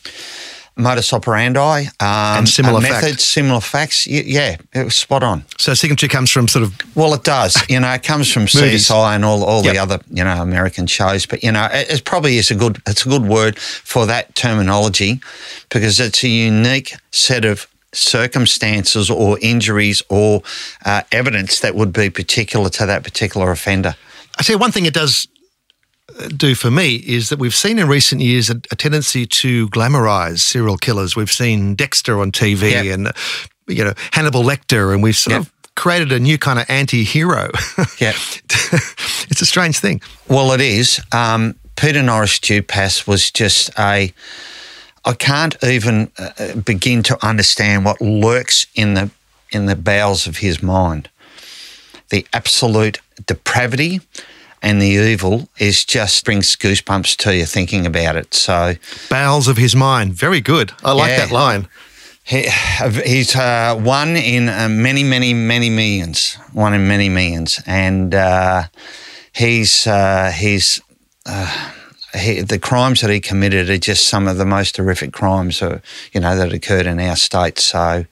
modus 0.80 1.12
operandi, 1.12 1.84
um, 2.00 2.38
and 2.38 2.48
similar 2.48 2.80
methods, 2.80 3.12
facts. 3.16 3.24
similar 3.24 3.60
facts. 3.60 4.06
Yeah, 4.06 4.56
it 4.72 4.84
was 4.84 4.96
spot 4.96 5.22
on. 5.22 5.44
So 5.58 5.74
signature 5.74 6.08
comes 6.08 6.30
from 6.30 6.48
sort 6.48 6.64
of 6.64 6.74
well, 6.96 7.14
it 7.14 7.22
does. 7.24 7.56
You 7.68 7.80
know, 7.80 7.90
it 7.92 8.02
comes 8.02 8.30
from 8.32 8.42
Movies. 8.54 8.88
CSI 8.88 9.14
and 9.16 9.24
all, 9.24 9.44
all 9.44 9.62
Yep. 9.64 9.72
the 9.74 9.78
other 9.78 10.00
you 10.10 10.24
know 10.24 10.40
American 10.42 10.86
shows. 10.86 11.26
But 11.26 11.42
you 11.42 11.52
know, 11.52 11.68
it, 11.72 11.90
it 11.90 12.04
probably 12.04 12.38
is 12.38 12.50
a 12.50 12.54
good 12.54 12.80
it's 12.86 13.04
a 13.06 13.08
good 13.08 13.22
word 13.26 13.58
for 13.58 14.06
that 14.06 14.34
terminology 14.34 15.20
because 15.68 16.00
it's 16.00 16.24
a 16.24 16.28
unique 16.28 16.94
set 17.10 17.44
of 17.44 17.66
circumstances 17.92 19.10
or 19.10 19.38
injuries 19.40 20.02
or 20.08 20.42
uh, 20.84 21.02
evidence 21.12 21.60
that 21.60 21.74
would 21.74 21.92
be 21.92 22.10
particular 22.10 22.68
to 22.70 22.86
that 22.86 23.02
particular 23.02 23.50
offender. 23.50 23.94
I 24.38 24.42
say 24.42 24.54
one 24.54 24.72
thing 24.72 24.86
it 24.86 24.94
does 24.94 25.26
do 26.36 26.54
for 26.54 26.70
me 26.70 26.96
is 26.96 27.28
that 27.28 27.38
we've 27.38 27.54
seen 27.54 27.78
in 27.78 27.88
recent 27.88 28.20
years 28.20 28.50
a, 28.50 28.56
a 28.70 28.76
tendency 28.76 29.26
to 29.26 29.68
glamorize 29.70 30.38
serial 30.40 30.76
killers. 30.76 31.16
We've 31.16 31.30
seen 31.32 31.74
Dexter 31.74 32.20
on 32.20 32.32
TV 32.32 32.72
Yeah. 32.72 32.94
and 32.94 33.08
uh, 33.08 33.12
you 33.66 33.84
know 33.84 33.94
Hannibal 34.12 34.42
Lecter, 34.42 34.92
and 34.92 35.02
we've 35.02 35.16
sort 35.16 35.32
Yeah. 35.34 35.40
of 35.40 35.52
created 35.76 36.12
a 36.12 36.18
new 36.20 36.36
kind 36.38 36.58
of 36.58 36.66
anti-hero. 36.68 37.50
Yeah. 37.98 38.12
it's 39.30 39.42
a 39.42 39.46
strange 39.46 39.78
thing. 39.78 40.00
Well, 40.28 40.52
it 40.52 40.60
is. 40.60 41.00
Um, 41.12 41.54
Peter 41.76 42.02
Norris 42.02 42.38
Dupas 42.38 43.06
was 43.06 43.30
just 43.30 43.70
a. 43.78 44.12
I 45.04 45.12
can't 45.14 45.56
even 45.64 46.10
uh, 46.18 46.54
begin 46.56 47.02
to 47.04 47.26
understand 47.26 47.84
what 47.84 48.00
lurks 48.00 48.66
in 48.74 48.94
the 48.94 49.10
in 49.50 49.66
the 49.66 49.76
bowels 49.76 50.26
of 50.26 50.38
his 50.38 50.62
mind. 50.62 51.08
The 52.10 52.26
absolute 52.32 53.00
depravity 53.26 54.00
and 54.62 54.80
the 54.80 54.86
evil 54.86 55.48
is 55.58 55.84
just 55.84 56.24
brings 56.24 56.56
goosebumps 56.56 57.16
to 57.16 57.34
you 57.36 57.46
thinking 57.46 57.86
about 57.86 58.16
it. 58.16 58.34
So 58.34 58.74
Bowels 59.08 59.48
of 59.48 59.56
his 59.56 59.74
mind. 59.74 60.14
Very 60.14 60.40
good. 60.40 60.72
I 60.84 60.92
like 60.92 61.10
Yeah. 61.10 61.26
that 61.26 61.32
line. 61.32 61.68
he, 62.24 62.48
he's 63.04 63.34
uh, 63.34 63.74
one 63.82 64.16
in 64.16 64.48
uh, 64.48 64.68
many, 64.68 65.02
many, 65.02 65.34
many 65.34 65.70
millions. 65.70 66.36
One 66.52 66.74
in 66.74 66.86
many 66.86 67.08
millions, 67.08 67.60
and 67.66 68.14
uh, 68.14 68.64
he's 69.32 69.86
uh, 69.86 70.30
he's 70.34 70.80
uh, 71.26 71.72
he, 72.14 72.40
the 72.42 72.58
crimes 72.58 73.00
that 73.00 73.10
he 73.10 73.20
committed 73.20 73.70
are 73.70 73.78
just 73.78 74.08
some 74.08 74.28
of 74.28 74.36
the 74.36 74.44
most 74.46 74.76
horrific 74.76 75.12
crimes, 75.12 75.62
uh, 75.62 75.80
you 76.12 76.20
know, 76.20 76.36
that 76.36 76.52
occurred 76.52 76.86
in 76.86 76.98
our 77.00 77.16
state. 77.16 77.58
So, 77.58 78.04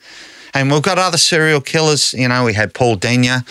and 0.54 0.70
we've 0.70 0.82
got 0.82 0.98
other 0.98 1.18
serial 1.18 1.60
killers. 1.60 2.12
You 2.12 2.28
know, 2.28 2.44
we 2.44 2.54
had 2.54 2.74
Paul 2.74 2.96
Denyer. 2.96 3.42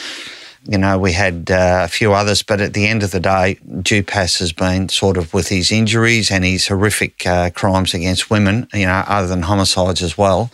You 0.70 0.78
know, 0.78 1.00
we 1.00 1.14
had 1.14 1.50
uh, 1.50 1.84
a 1.86 1.88
few 1.88 2.14
others, 2.14 2.44
but 2.44 2.60
at 2.60 2.74
the 2.74 2.88
end 2.88 3.02
of 3.02 3.12
the 3.12 3.22
day, 3.22 3.58
Dupas 3.66 4.40
has 4.40 4.52
been 4.52 4.90
sort 4.90 5.16
of 5.16 5.34
with 5.34 5.48
his 5.48 5.72
injuries 5.72 6.30
and 6.30 6.44
his 6.44 6.68
horrific 6.68 7.26
uh, 7.26 7.52
crimes 7.52 7.94
against 7.94 8.30
women, 8.30 8.68
you 8.74 8.86
know, 8.86 9.04
other 9.08 9.28
than 9.28 9.44
homicides 9.44 10.02
as 10.02 10.18
well, 10.18 10.52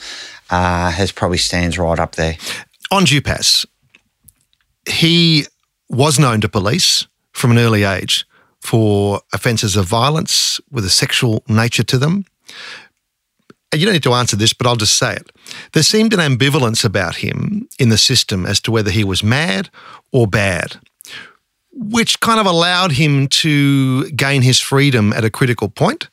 uh, 0.52 0.92
has 0.92 1.12
probably 1.12 1.40
stands 1.40 1.80
right 1.80 1.98
up 1.98 2.14
there. 2.14 2.38
On 2.92 3.06
Dupas, 3.06 3.66
he 4.88 5.48
was 5.90 6.20
known 6.20 6.42
to 6.42 6.50
police 6.50 7.08
from 7.32 7.52
an 7.52 7.58
early 7.58 7.84
age 7.84 8.26
for 8.62 9.22
offences 9.34 9.76
of 9.76 9.86
violence 9.86 10.62
with 10.72 10.86
a 10.86 10.90
sexual 10.90 11.44
nature 11.48 11.84
to 11.84 11.98
them. 11.98 12.26
You 13.74 13.86
don't 13.86 13.94
need 13.94 14.04
to 14.04 14.14
answer 14.14 14.36
this, 14.36 14.54
but 14.54 14.68
I'll 14.68 14.76
just 14.76 14.98
say 14.98 15.16
it. 15.16 15.32
There 15.74 15.84
seemed 15.84 16.14
an 16.14 16.20
ambivalence 16.20 16.86
about 16.86 17.16
him 17.18 17.68
in 17.80 17.90
the 17.90 17.98
system 17.98 18.46
as 18.46 18.60
to 18.62 18.72
whether 18.72 18.92
he 18.92 19.04
was 19.04 19.24
mad 19.24 19.70
or 20.12 20.28
bad, 20.28 20.78
which 21.72 22.20
kind 22.20 22.40
of 22.40 22.46
allowed 22.46 22.94
him 22.94 23.28
to 23.28 24.10
gain 24.12 24.42
his 24.42 24.60
freedom 24.60 25.12
at 25.14 25.26
a 25.26 25.30
critical 25.30 25.70
point, 25.70 26.10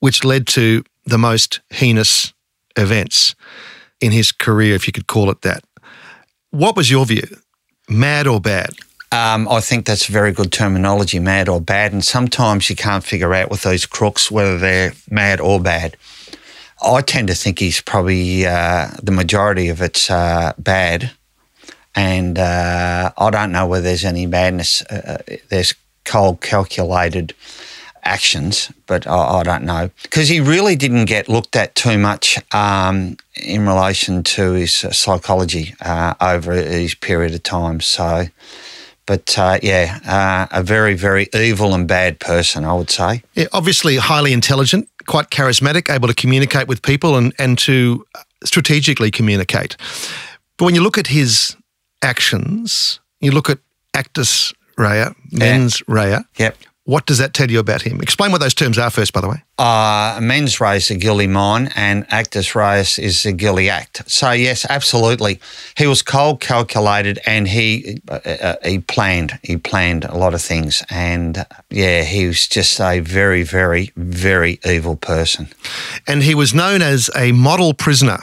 which 0.00 0.24
led 0.24 0.46
to 0.48 0.82
the 1.04 1.18
most 1.18 1.60
heinous 1.70 2.32
events 2.76 3.34
in 4.00 4.12
his 4.12 4.32
career, 4.32 4.74
if 4.74 4.86
you 4.86 4.92
could 4.92 5.06
call 5.06 5.30
it 5.30 5.42
that. 5.42 5.62
What 6.50 6.76
was 6.76 6.90
your 6.90 7.06
view? 7.06 7.26
Mad 7.88 8.26
or 8.26 8.40
bad? 8.40 8.70
Um, 9.12 9.46
I 9.48 9.60
think 9.60 9.86
that's 9.86 10.06
very 10.06 10.32
good 10.32 10.50
terminology, 10.50 11.20
mad 11.20 11.48
or 11.48 11.60
bad. 11.60 11.92
And 11.92 12.04
sometimes 12.04 12.68
you 12.68 12.74
can't 12.74 13.04
figure 13.04 13.32
out 13.32 13.50
with 13.50 13.62
those 13.62 13.86
crooks 13.86 14.30
whether 14.30 14.58
they're 14.58 14.94
mad 15.08 15.40
or 15.40 15.60
bad. 15.60 15.96
I 16.82 17.00
tend 17.02 17.28
to 17.28 17.34
think 17.34 17.58
he's 17.58 17.80
probably 17.80 18.46
uh, 18.46 18.88
the 19.02 19.12
majority 19.12 19.68
of 19.68 19.80
it's 19.80 20.10
uh, 20.10 20.52
bad. 20.58 21.12
And 21.94 22.38
uh, 22.38 23.12
I 23.16 23.30
don't 23.30 23.52
know 23.52 23.66
whether 23.66 23.84
there's 23.84 24.04
any 24.04 24.26
madness. 24.26 24.82
Uh, 24.82 25.18
uh, 25.30 25.36
there's 25.48 25.74
cold, 26.04 26.40
calculated 26.40 27.34
actions, 28.02 28.70
but 28.86 29.06
I, 29.06 29.40
I 29.40 29.42
don't 29.42 29.64
know. 29.64 29.90
Because 30.02 30.28
he 30.28 30.40
really 30.40 30.76
didn't 30.76 31.06
get 31.06 31.28
looked 31.28 31.56
at 31.56 31.74
too 31.74 31.96
much 31.98 32.38
um, 32.52 33.16
in 33.34 33.66
relation 33.66 34.22
to 34.24 34.52
his 34.52 34.74
psychology 34.74 35.74
uh, 35.80 36.14
over 36.20 36.52
his 36.52 36.94
period 36.94 37.34
of 37.34 37.42
time. 37.42 37.80
So, 37.80 38.26
but 39.06 39.38
uh, 39.38 39.58
yeah, 39.62 40.00
uh, 40.06 40.58
a 40.58 40.62
very, 40.62 40.94
very 40.94 41.28
evil 41.34 41.74
and 41.74 41.86
bad 41.86 42.20
person, 42.20 42.64
I 42.64 42.72
would 42.72 42.90
say. 42.90 43.22
Yeah, 43.34 43.46
obviously 43.52 43.96
highly 43.96 44.32
intelligent, 44.32 44.88
quite 45.06 45.30
charismatic, 45.30 45.92
able 45.92 46.08
to 46.08 46.14
communicate 46.14 46.68
with 46.68 46.82
people 46.82 47.16
and, 47.16 47.34
and 47.38 47.58
to 47.58 48.06
strategically 48.44 49.10
communicate. 49.10 49.76
But 50.56 50.66
when 50.66 50.74
you 50.74 50.82
look 50.82 50.98
at 50.98 51.08
his 51.08 51.56
actions, 52.02 53.00
you 53.20 53.30
look 53.30 53.50
at 53.50 53.58
actus 53.94 54.52
rea, 54.76 55.06
mens 55.32 55.82
rea, 55.88 56.18
Yep. 56.36 56.56
What 56.86 57.06
does 57.06 57.16
that 57.16 57.32
tell 57.32 57.50
you 57.50 57.60
about 57.60 57.80
him? 57.80 58.02
Explain 58.02 58.30
what 58.30 58.42
those 58.42 58.52
terms 58.52 58.76
are 58.76 58.90
first, 58.90 59.14
by 59.14 59.22
the 59.22 59.28
way. 59.28 59.42
Uh, 59.56 60.18
mens 60.20 60.60
rea 60.60 60.76
a 60.76 60.94
guilty 60.94 61.26
mind 61.26 61.72
and 61.74 62.04
actus 62.10 62.54
reus 62.54 62.98
is 62.98 63.24
a 63.24 63.32
guilty 63.32 63.70
act. 63.70 64.02
So 64.10 64.32
yes, 64.32 64.66
absolutely. 64.68 65.40
He 65.78 65.86
was 65.86 66.02
cold, 66.02 66.40
calculated, 66.40 67.18
and 67.24 67.48
he 67.48 68.00
uh, 68.10 68.20
uh, 68.26 68.56
he 68.62 68.80
planned. 68.80 69.38
He 69.42 69.56
planned 69.56 70.04
a 70.04 70.16
lot 70.16 70.34
of 70.34 70.42
things, 70.42 70.82
and 70.90 71.38
uh, 71.38 71.44
yeah, 71.70 72.02
he 72.02 72.26
was 72.26 72.46
just 72.46 72.78
a 72.80 73.00
very, 73.00 73.44
very, 73.44 73.90
very 73.96 74.60
evil 74.66 74.96
person. 74.96 75.48
And 76.06 76.22
he 76.22 76.34
was 76.34 76.52
known 76.52 76.82
as 76.82 77.08
a 77.16 77.32
model 77.32 77.72
prisoner 77.72 78.18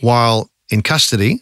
while 0.00 0.50
in 0.68 0.82
custody. 0.82 1.40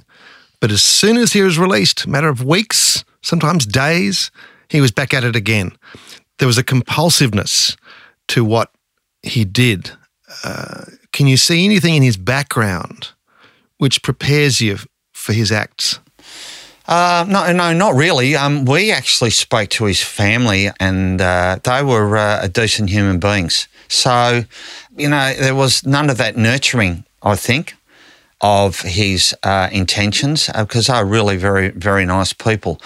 But 0.61 0.71
as 0.71 0.81
soon 0.81 1.17
as 1.17 1.33
he 1.33 1.43
was 1.43 1.59
released, 1.59 2.05
a 2.05 2.09
matter 2.09 2.29
of 2.29 2.45
weeks, 2.45 3.05
sometimes 3.21 3.67
days, 3.67 4.31
he 4.69 4.81
was 4.81 4.93
back 4.93 5.13
at 5.13 5.25
it 5.25 5.35
again. 5.35 5.73
There 6.43 6.49
was 6.49 6.59
a 6.59 6.65
compulsiveness 6.65 7.77
to 8.27 8.45
what 8.45 8.73
he 9.23 9.45
did. 9.45 9.93
Uh, 10.43 10.87
can 11.13 11.29
you 11.29 11.37
see 11.37 11.65
anything 11.65 11.95
in 11.95 12.03
his 12.03 12.17
background 12.17 13.11
which 13.79 14.03
prepares 14.03 14.61
you 14.61 14.79
for 15.13 15.35
his 15.35 15.53
acts? 15.53 16.01
Uh, 16.89 17.25
no, 17.29 17.53
no, 17.53 17.73
not 17.73 17.95
really. 17.95 18.35
Um, 18.35 18.65
we 18.65 18.91
actually 18.91 19.31
spoke 19.31 19.69
to 19.69 19.85
his 19.85 20.03
family, 20.03 20.69
and 20.81 21.21
uh, 21.21 21.61
they 21.63 21.81
were 21.85 22.17
uh, 22.17 22.49
decent 22.49 22.91
human 22.91 23.21
beings. 23.21 23.69
So, 23.87 24.43
you 24.97 25.11
know, 25.11 25.35
there 25.35 25.55
was 25.55 25.87
none 25.87 26.11
of 26.11 26.19
that 26.19 26.37
nurturing. 26.37 27.05
I 27.23 27.37
think 27.37 27.77
of 28.41 28.81
his 28.81 29.33
uh, 29.45 29.69
intentions 29.71 30.51
because 30.59 30.89
they're 30.89 31.07
really 31.07 31.37
very, 31.37 31.69
very 31.69 32.05
nice 32.05 32.33
people. 32.33 32.81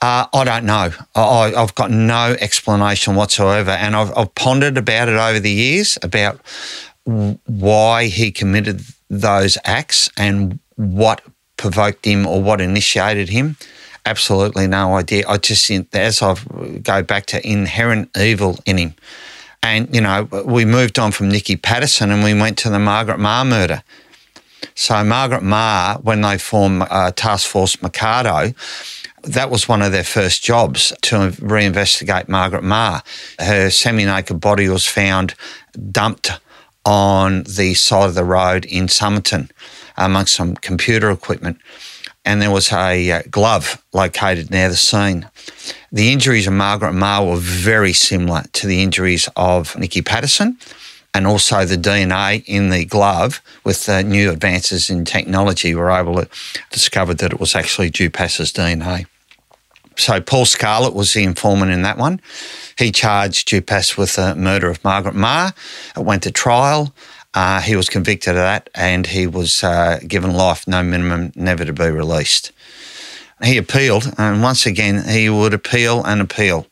Uh, 0.00 0.26
I 0.32 0.44
don't 0.44 0.64
know. 0.64 0.90
I, 1.14 1.54
I've 1.56 1.74
got 1.74 1.90
no 1.90 2.36
explanation 2.40 3.14
whatsoever, 3.14 3.70
and 3.70 3.96
I've, 3.96 4.16
I've 4.16 4.34
pondered 4.34 4.76
about 4.76 5.08
it 5.08 5.16
over 5.16 5.40
the 5.40 5.50
years 5.50 5.98
about 6.02 6.40
why 7.04 8.06
he 8.06 8.30
committed 8.30 8.82
those 9.08 9.56
acts 9.64 10.10
and 10.16 10.58
what 10.76 11.22
provoked 11.56 12.04
him 12.04 12.26
or 12.26 12.42
what 12.42 12.60
initiated 12.60 13.28
him. 13.30 13.56
Absolutely 14.04 14.66
no 14.66 14.94
idea. 14.94 15.24
I 15.28 15.38
just 15.38 15.70
as 15.94 16.22
I 16.22 16.34
go 16.82 17.02
back 17.02 17.26
to 17.26 17.48
inherent 17.48 18.10
evil 18.16 18.58
in 18.66 18.78
him, 18.78 18.94
And, 19.62 19.92
you 19.94 20.00
know, 20.00 20.28
we 20.44 20.64
moved 20.64 20.98
on 20.98 21.10
from 21.10 21.28
Nikki 21.28 21.56
Patterson 21.56 22.12
and 22.12 22.22
we 22.22 22.34
went 22.34 22.56
to 22.58 22.70
the 22.70 22.78
Margaret 22.78 23.18
Maher 23.18 23.44
murder. 23.44 23.82
So, 24.74 25.02
Margaret 25.02 25.42
Maher, 25.42 25.98
when 26.02 26.20
they 26.20 26.38
formed 26.38 26.82
uh, 26.88 27.10
Task 27.10 27.48
Force 27.48 27.82
Mikado, 27.82 28.52
that 29.26 29.50
was 29.50 29.68
one 29.68 29.82
of 29.82 29.92
their 29.92 30.04
first 30.04 30.42
jobs 30.42 30.92
to 31.02 31.16
reinvestigate 31.16 32.28
Margaret 32.28 32.62
Maher. 32.62 33.02
Her 33.38 33.70
semi 33.70 34.04
naked 34.04 34.40
body 34.40 34.68
was 34.68 34.86
found 34.86 35.34
dumped 35.90 36.30
on 36.84 37.42
the 37.42 37.74
side 37.74 38.08
of 38.08 38.14
the 38.14 38.24
road 38.24 38.64
in 38.64 38.88
Somerton 38.88 39.50
amongst 39.96 40.34
some 40.34 40.54
computer 40.54 41.10
equipment. 41.10 41.58
And 42.24 42.40
there 42.40 42.50
was 42.50 42.72
a 42.72 43.10
uh, 43.10 43.22
glove 43.30 43.82
located 43.92 44.50
near 44.50 44.68
the 44.68 44.76
scene. 44.76 45.28
The 45.92 46.12
injuries 46.12 46.46
of 46.46 46.54
Margaret 46.54 46.92
Maher 46.92 47.26
were 47.26 47.36
very 47.36 47.92
similar 47.92 48.42
to 48.54 48.66
the 48.66 48.82
injuries 48.82 49.28
of 49.36 49.76
Nikki 49.78 50.02
Patterson 50.02 50.58
and 51.14 51.26
also 51.26 51.64
the 51.64 51.76
DNA 51.76 52.44
in 52.46 52.70
the 52.70 52.84
glove 52.84 53.40
with 53.64 53.86
the 53.86 54.02
new 54.02 54.30
advances 54.30 54.90
in 54.90 55.04
technology 55.04 55.74
were 55.74 55.90
able 55.90 56.16
to 56.16 56.28
discover 56.70 57.14
that 57.14 57.32
it 57.32 57.40
was 57.40 57.54
actually 57.54 57.90
Dupas's 57.90 58.52
DNA. 58.52 59.06
So 59.96 60.20
Paul 60.20 60.44
Scarlett 60.44 60.94
was 60.94 61.12
the 61.12 61.24
informant 61.24 61.72
in 61.72 61.82
that 61.82 61.98
one. 61.98 62.20
He 62.78 62.92
charged 62.92 63.48
Dupas 63.48 63.96
with 63.96 64.16
the 64.16 64.34
murder 64.34 64.68
of 64.68 64.82
Margaret 64.84 65.14
Maher. 65.14 65.52
It 65.96 66.04
went 66.04 66.22
to 66.24 66.30
trial. 66.30 66.94
Uh, 67.34 67.60
he 67.60 67.76
was 67.76 67.88
convicted 67.88 68.30
of 68.30 68.36
that 68.36 68.70
and 68.74 69.06
he 69.06 69.26
was 69.26 69.62
uh, 69.62 70.00
given 70.06 70.32
life, 70.32 70.66
no 70.66 70.82
minimum, 70.82 71.32
never 71.34 71.64
to 71.64 71.72
be 71.72 71.90
released. 71.90 72.52
He 73.44 73.58
appealed, 73.58 74.14
and 74.16 74.42
once 74.42 74.64
again, 74.64 75.06
he 75.06 75.28
would 75.28 75.52
appeal 75.52 76.02
and 76.04 76.22
appeal 76.22 76.66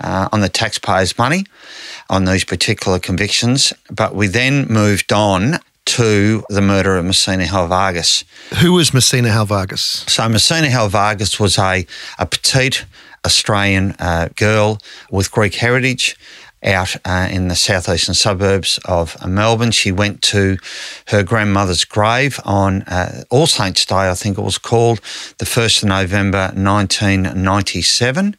uh, 0.00 0.28
on 0.30 0.40
the 0.40 0.48
taxpayers' 0.48 1.18
money 1.18 1.46
on 2.08 2.24
these 2.24 2.44
particular 2.44 3.00
convictions. 3.00 3.72
But 3.90 4.14
we 4.14 4.28
then 4.28 4.66
moved 4.68 5.12
on 5.12 5.58
to 5.86 6.44
the 6.48 6.62
murder 6.62 6.96
of 6.96 7.04
Messina 7.04 7.44
Halvagis. 7.44 8.24
Who 8.60 8.72
was 8.72 8.94
Messina 8.94 9.28
Halvagis? 9.28 10.08
So 10.08 10.28
Messina 10.28 10.68
Halvagis 10.68 11.38
was 11.38 11.58
a, 11.58 11.86
a 12.18 12.26
petite 12.26 12.84
Australian 13.24 13.92
uh, 13.98 14.28
girl 14.36 14.78
with 15.10 15.30
Greek 15.30 15.54
heritage 15.54 16.16
out 16.64 16.96
uh, 17.04 17.28
in 17.30 17.48
the 17.48 17.54
southeastern 17.54 18.14
suburbs 18.14 18.78
of 18.86 19.16
Melbourne. 19.26 19.70
She 19.70 19.92
went 19.92 20.22
to 20.22 20.56
her 21.08 21.22
grandmother's 21.22 21.84
grave 21.84 22.40
on 22.44 22.82
uh, 22.82 23.24
All 23.30 23.46
Saints' 23.46 23.84
Day, 23.84 24.10
I 24.10 24.14
think 24.14 24.38
it 24.38 24.42
was 24.42 24.58
called, 24.58 25.00
the 25.38 25.44
1st 25.44 25.82
of 25.82 25.88
November 25.90 26.50
1997. 26.54 28.36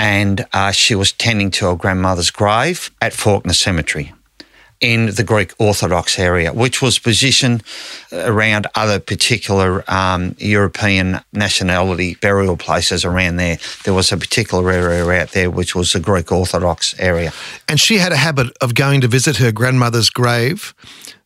And 0.00 0.46
uh, 0.52 0.70
she 0.72 0.94
was 0.94 1.12
tending 1.12 1.50
to 1.52 1.66
her 1.66 1.76
grandmother's 1.76 2.30
grave 2.30 2.90
at 3.00 3.12
Fawkner 3.12 3.54
Cemetery 3.54 4.12
in 4.80 5.06
the 5.06 5.24
Greek 5.24 5.52
Orthodox 5.58 6.18
area, 6.18 6.52
which 6.52 6.80
was 6.80 6.98
positioned 6.98 7.62
around 8.12 8.66
other 8.74 9.00
particular 9.00 9.84
um, 9.88 10.36
European 10.38 11.20
nationality 11.32 12.16
burial 12.20 12.56
places 12.56 13.04
around 13.04 13.36
there. 13.36 13.58
There 13.84 13.94
was 13.94 14.12
a 14.12 14.16
particular 14.16 14.70
area 14.70 15.22
out 15.22 15.32
there 15.32 15.50
which 15.50 15.74
was 15.74 15.92
the 15.92 16.00
Greek 16.00 16.30
Orthodox 16.30 16.98
area. 16.98 17.32
And 17.68 17.80
she 17.80 17.98
had 17.98 18.12
a 18.12 18.16
habit 18.16 18.56
of 18.60 18.74
going 18.74 19.00
to 19.00 19.08
visit 19.08 19.36
her 19.38 19.52
grandmother's 19.52 20.10
grave, 20.10 20.74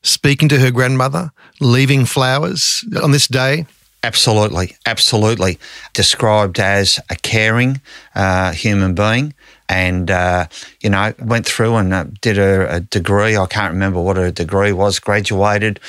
speaking 0.03 0.49
to 0.49 0.59
her 0.59 0.71
grandmother, 0.71 1.33
leaving 1.61 2.07
flowers 2.07 2.85
on 3.03 3.11
this 3.13 3.29
day. 3.29 3.67
Absolutely, 4.05 4.77
absolutely. 4.85 5.61
Described 5.93 6.59
as 6.59 6.99
a 7.09 7.15
caring 7.15 7.81
uh, 8.17 8.51
human 8.51 8.95
being 8.95 9.33
and 9.73 10.11
uh, 10.11 10.47
you 10.83 10.91
know 10.91 11.15
went 11.19 11.47
through 11.47 11.77
and 11.77 11.95
uh, 11.95 12.05
did 12.21 12.37
a, 12.37 12.77
a, 12.77 12.81
degree. 12.81 13.39
I 13.39 13.47
can't 13.47 13.73
remember 13.73 14.01
what 14.03 14.19
her 14.19 14.31
degree 14.31 14.73
was. 14.73 14.99
Graduated, 14.99 15.81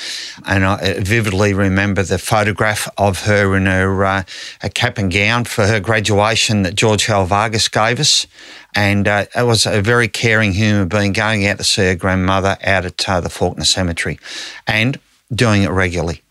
and 0.46 0.64
I 0.64 1.00
vividly 1.00 1.52
remember 1.52 2.02
the 2.02 2.18
photograph 2.18 2.88
of 2.96 3.24
her 3.24 3.54
in 3.54 3.66
her 3.66 4.04
uh, 4.04 4.22
a 4.62 4.70
cap 4.70 4.96
and 4.96 5.12
gown 5.12 5.44
for 5.44 5.66
her 5.66 5.80
graduation 5.80 6.62
that 6.62 6.76
George 6.76 7.06
Halvagis 7.06 7.70
gave 7.70 8.00
us. 8.00 8.26
And 8.74 9.06
uh, 9.06 9.26
it 9.36 9.42
was 9.42 9.66
a 9.66 9.82
very 9.82 10.08
caring 10.08 10.52
human 10.52 10.88
being 10.88 11.12
going 11.12 11.46
out 11.46 11.58
to 11.58 11.64
see 11.64 11.84
her 11.84 11.94
grandmother 11.94 12.56
out 12.64 12.86
at 12.86 13.08
uh, 13.08 13.20
the 13.20 13.28
Fawkner 13.28 13.66
Cemetery, 13.66 14.18
and 14.66 14.98
doing 15.32 15.62
it 15.62 15.70
regularly. 15.70 16.22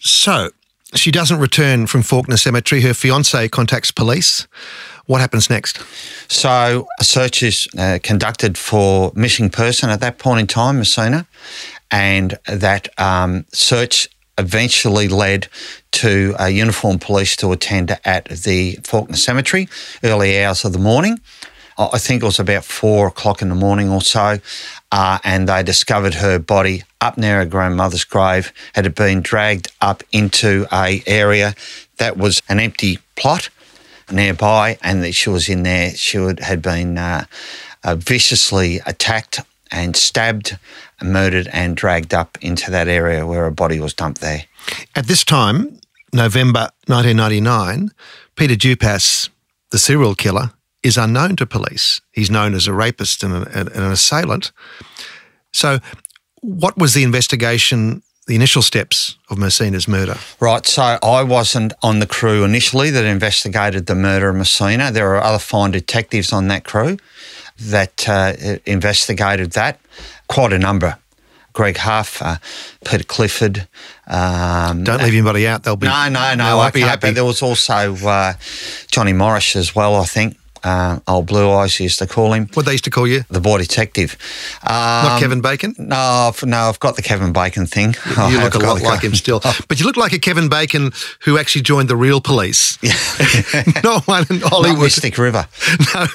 So 0.00 0.50
she 0.94 1.10
doesn't 1.10 1.38
return 1.38 1.86
from 1.86 2.02
Fawkner 2.02 2.38
Cemetery. 2.38 2.82
Her 2.82 2.92
fiance 2.92 3.48
contacts 3.48 3.90
police. 3.90 4.46
What 5.06 5.20
happens 5.20 5.50
next? 5.50 5.82
So 6.28 6.86
a 6.98 7.04
search 7.04 7.42
is 7.42 7.68
uh, 7.78 7.98
conducted 8.02 8.56
for 8.56 9.12
missing 9.14 9.50
person 9.50 9.90
at 9.90 10.00
that 10.00 10.18
point 10.18 10.40
in 10.40 10.46
time, 10.46 10.78
Messina, 10.78 11.26
and 11.90 12.38
that 12.46 12.88
um, 12.98 13.44
search 13.52 14.08
eventually 14.38 15.08
led 15.08 15.48
to 15.92 16.34
a 16.38 16.48
uniformed 16.48 17.02
police 17.02 17.36
to 17.36 17.52
attend 17.52 17.98
at 18.04 18.24
the 18.30 18.76
Fawkner 18.82 19.16
Cemetery 19.16 19.68
early 20.02 20.42
hours 20.42 20.64
of 20.64 20.72
the 20.72 20.78
morning. 20.78 21.20
I 21.76 21.98
think 21.98 22.22
it 22.22 22.26
was 22.26 22.38
about 22.38 22.64
four 22.64 23.08
o'clock 23.08 23.42
in 23.42 23.48
the 23.48 23.54
morning 23.54 23.90
or 23.90 24.00
so, 24.00 24.38
uh, 24.92 25.18
and 25.24 25.48
they 25.48 25.62
discovered 25.64 26.14
her 26.14 26.38
body 26.38 26.84
up 27.00 27.18
near 27.18 27.38
her 27.38 27.44
grandmother's 27.44 28.04
grave. 28.04 28.52
Had 28.74 28.94
been 28.94 29.22
dragged 29.22 29.72
up 29.80 30.04
into 30.12 30.66
a 30.72 31.02
area 31.06 31.54
that 31.98 32.16
was 32.16 32.42
an 32.48 32.60
empty 32.60 33.00
plot 33.16 33.50
nearby, 34.10 34.78
and 34.82 35.02
that 35.02 35.12
she 35.12 35.30
was 35.30 35.48
in 35.48 35.62
there. 35.62 35.90
She 35.90 36.18
had 36.18 36.62
been 36.62 36.98
uh, 36.98 37.24
uh, 37.82 37.96
viciously 37.96 38.80
attacked 38.86 39.40
and 39.70 39.96
stabbed, 39.96 40.58
murdered, 41.02 41.48
and 41.52 41.76
dragged 41.76 42.14
up 42.14 42.38
into 42.40 42.70
that 42.70 42.88
area 42.88 43.26
where 43.26 43.44
her 43.44 43.50
body 43.50 43.80
was 43.80 43.94
dumped 43.94 44.20
there. 44.20 44.44
At 44.94 45.06
this 45.06 45.24
time, 45.24 45.80
November 46.12 46.70
1999, 46.86 47.90
Peter 48.36 48.54
Dupas, 48.54 49.28
the 49.70 49.78
serial 49.78 50.14
killer, 50.14 50.52
is 50.82 50.96
unknown 50.96 51.36
to 51.36 51.46
police. 51.46 52.00
He's 52.12 52.30
known 52.30 52.54
as 52.54 52.66
a 52.66 52.72
rapist 52.72 53.22
and 53.22 53.46
an, 53.48 53.68
an 53.68 53.90
assailant. 53.90 54.52
So, 55.52 55.78
what 56.40 56.76
was 56.76 56.94
the 56.94 57.02
investigation 57.02 58.02
the 58.26 58.34
initial 58.34 58.62
steps 58.62 59.16
of 59.30 59.38
Messina's 59.38 59.86
murder? 59.86 60.16
Right, 60.40 60.66
so 60.66 60.98
I 61.02 61.22
wasn't 61.22 61.72
on 61.82 61.98
the 61.98 62.06
crew 62.06 62.44
initially 62.44 62.90
that 62.90 63.04
investigated 63.04 63.86
the 63.86 63.94
murder 63.94 64.30
of 64.30 64.36
Messina. 64.36 64.90
There 64.90 65.08
were 65.08 65.22
other 65.22 65.38
fine 65.38 65.70
detectives 65.70 66.32
on 66.32 66.48
that 66.48 66.64
crew 66.64 66.96
that 67.58 68.08
uh, 68.08 68.34
investigated 68.66 69.52
that, 69.52 69.78
quite 70.28 70.52
a 70.52 70.58
number. 70.58 70.98
Greg 71.52 71.76
Huff, 71.76 72.20
uh, 72.20 72.36
Peter 72.84 73.04
Clifford. 73.04 73.68
Um, 74.08 74.82
Don't 74.82 75.00
leave 75.00 75.12
anybody 75.12 75.46
out. 75.46 75.62
They'll 75.62 75.76
be 75.76 75.86
no, 75.86 76.08
no, 76.08 76.34
no. 76.34 76.58
I'll 76.58 76.72
be 76.72 76.80
happy. 76.80 77.12
There 77.12 77.24
was 77.24 77.42
also 77.42 77.94
uh, 77.94 78.34
Johnny 78.88 79.12
Morris 79.12 79.54
as 79.54 79.72
well. 79.72 79.94
I 79.94 80.04
think 80.04 80.36
uh, 80.64 80.98
old 81.06 81.26
Blue 81.26 81.50
Eyes 81.50 81.78
used 81.78 81.98
to 81.98 82.06
call 82.06 82.32
him. 82.32 82.48
What 82.54 82.66
they 82.66 82.72
used 82.72 82.84
to 82.84 82.90
call 82.90 83.06
you? 83.06 83.24
The 83.28 83.40
boy 83.40 83.58
detective. 83.58 84.16
Um, 84.62 84.72
Not 84.72 85.20
Kevin 85.20 85.40
Bacon? 85.40 85.74
No, 85.78 85.96
I've, 85.96 86.42
no, 86.44 86.56
I've 86.68 86.80
got 86.80 86.96
the 86.96 87.02
Kevin 87.02 87.32
Bacon 87.32 87.66
thing. 87.66 87.94
You 88.30 88.40
look 88.40 88.54
a 88.54 88.58
lot 88.58 88.80
like 88.82 89.02
him 89.02 89.14
still. 89.14 89.40
But 89.68 89.78
you 89.80 89.86
look 89.86 89.96
like 89.96 90.12
a 90.12 90.18
Kevin 90.18 90.48
Bacon 90.48 90.92
who 91.20 91.38
actually 91.38 91.62
joined 91.62 91.88
the 91.88 91.96
real 91.96 92.20
police. 92.20 92.78
Not 93.84 94.06
one 94.06 94.26
in 94.30 94.40
Hollywood. 94.40 94.78
Not 94.78 94.84
Mystic 94.84 95.18
River. 95.18 95.46
no. 95.94 96.06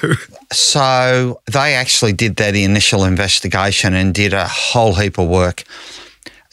So 0.52 1.40
they 1.46 1.74
actually 1.74 2.12
did 2.12 2.36
that 2.36 2.54
initial 2.54 3.04
investigation 3.04 3.94
and 3.94 4.12
did 4.14 4.32
a 4.32 4.46
whole 4.48 4.94
heap 4.94 5.18
of 5.18 5.28
work, 5.28 5.64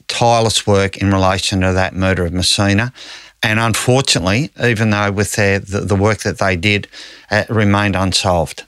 tireless 0.07 0.67
work 0.67 0.97
in 0.97 1.11
relation 1.11 1.61
to 1.61 1.73
that 1.73 1.95
murder 1.95 2.25
of 2.25 2.33
Messina. 2.33 2.93
And 3.43 3.59
unfortunately, 3.59 4.49
even 4.61 4.89
though 4.89 5.11
with 5.11 5.35
their, 5.35 5.59
the, 5.59 5.81
the 5.81 5.95
work 5.95 6.19
that 6.19 6.39
they 6.39 6.55
did, 6.55 6.87
it 7.29 7.49
remained 7.49 7.95
unsolved. 7.95 8.65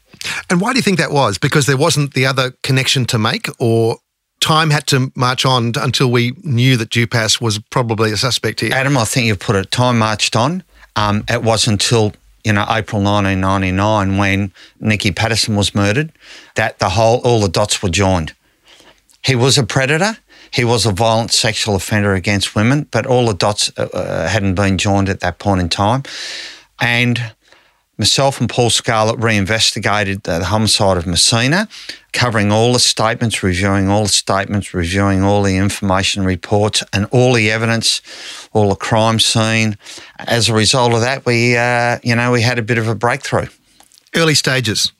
And 0.50 0.62
why 0.62 0.74
do 0.74 0.80
you 0.80 0.84
think 0.84 1.00
that 1.00 1.12
was? 1.12 1.38
Because 1.38 1.66
there 1.66 1.78
wasn't 1.78 2.14
the 2.14 2.26
other 2.26 2.52
connection 2.64 3.06
to 3.06 3.18
make, 3.18 3.48
or 3.60 3.98
time 4.40 4.70
had 4.70 4.88
to 4.88 5.12
march 5.16 5.46
on 5.46 5.74
until 5.76 6.12
we 6.12 6.34
knew 6.44 6.78
that 6.78 6.90
Dupas 6.90 7.42
was 7.42 7.60
probably 7.60 8.12
a 8.12 8.18
suspect 8.18 8.62
here? 8.62 8.74
Adam, 8.74 8.98
I 8.98 9.06
think 9.06 9.28
you've 9.28 9.40
put 9.40 9.56
it. 9.56 9.72
Time 9.72 10.00
marched 10.00 10.36
on. 10.36 10.64
Um, 10.96 11.24
it 11.30 11.44
was 11.44 11.68
until 11.68 12.14
you 12.44 12.54
know 12.54 12.66
April 12.70 13.02
1999 13.02 14.18
when 14.18 14.52
Nikki 14.80 15.12
Patterson 15.12 15.56
was 15.56 15.76
murdered 15.76 16.12
that 16.56 16.80
the 16.80 16.90
whole 16.90 17.20
all 17.24 17.40
the 17.42 17.50
dots 17.50 17.82
were 17.82 17.90
joined. 17.90 18.34
He 19.24 19.36
was 19.36 19.58
a 19.58 19.64
predator. 19.64 20.18
He 20.52 20.64
was 20.64 20.86
a 20.86 20.92
violent 20.92 21.32
sexual 21.32 21.76
offender 21.76 22.14
against 22.14 22.56
women, 22.56 22.88
but 22.92 23.06
all 23.06 23.28
the 23.28 23.34
dots 23.34 23.72
uh, 23.78 23.84
uh, 23.94 24.28
hadn't 24.28 24.56
been 24.56 24.78
joined 24.78 25.10
at 25.10 25.20
that 25.20 25.40
point 25.40 25.62
in 25.62 25.70
time. 25.70 26.04
And 26.82 27.34
myself 27.98 28.40
and 28.40 28.50
Paul 28.50 28.70
Scarlett 28.70 29.20
reinvestigated 29.20 30.24
the 30.24 30.44
homicide 30.46 30.98
of 30.98 31.06
Messina, 31.06 31.68
covering 32.14 32.52
all 32.52 32.74
the 32.74 32.80
statements, 32.80 33.44
reviewing 33.44 33.90
all 33.90 34.04
the 34.04 34.10
statements, 34.10 34.74
reviewing 34.74 35.22
all 35.22 35.44
the 35.44 35.58
information 35.58 36.24
reports 36.24 36.84
and 36.94 37.06
all 37.12 37.34
the 37.34 37.52
evidence, 37.52 38.02
all 38.54 38.70
the 38.70 38.76
crime 38.76 39.20
scene. 39.20 39.78
As 40.18 40.50
a 40.50 40.54
result 40.54 40.94
of 40.94 41.02
that, 41.02 41.26
we, 41.26 41.58
uh, 41.58 42.00
you 42.02 42.16
know, 42.16 42.32
we 42.32 42.42
had 42.42 42.58
a 42.58 42.64
bit 42.64 42.78
of 42.78 42.88
a 42.88 42.96
breakthrough. 42.96 43.48
Early 44.16 44.34
stages. 44.34 44.92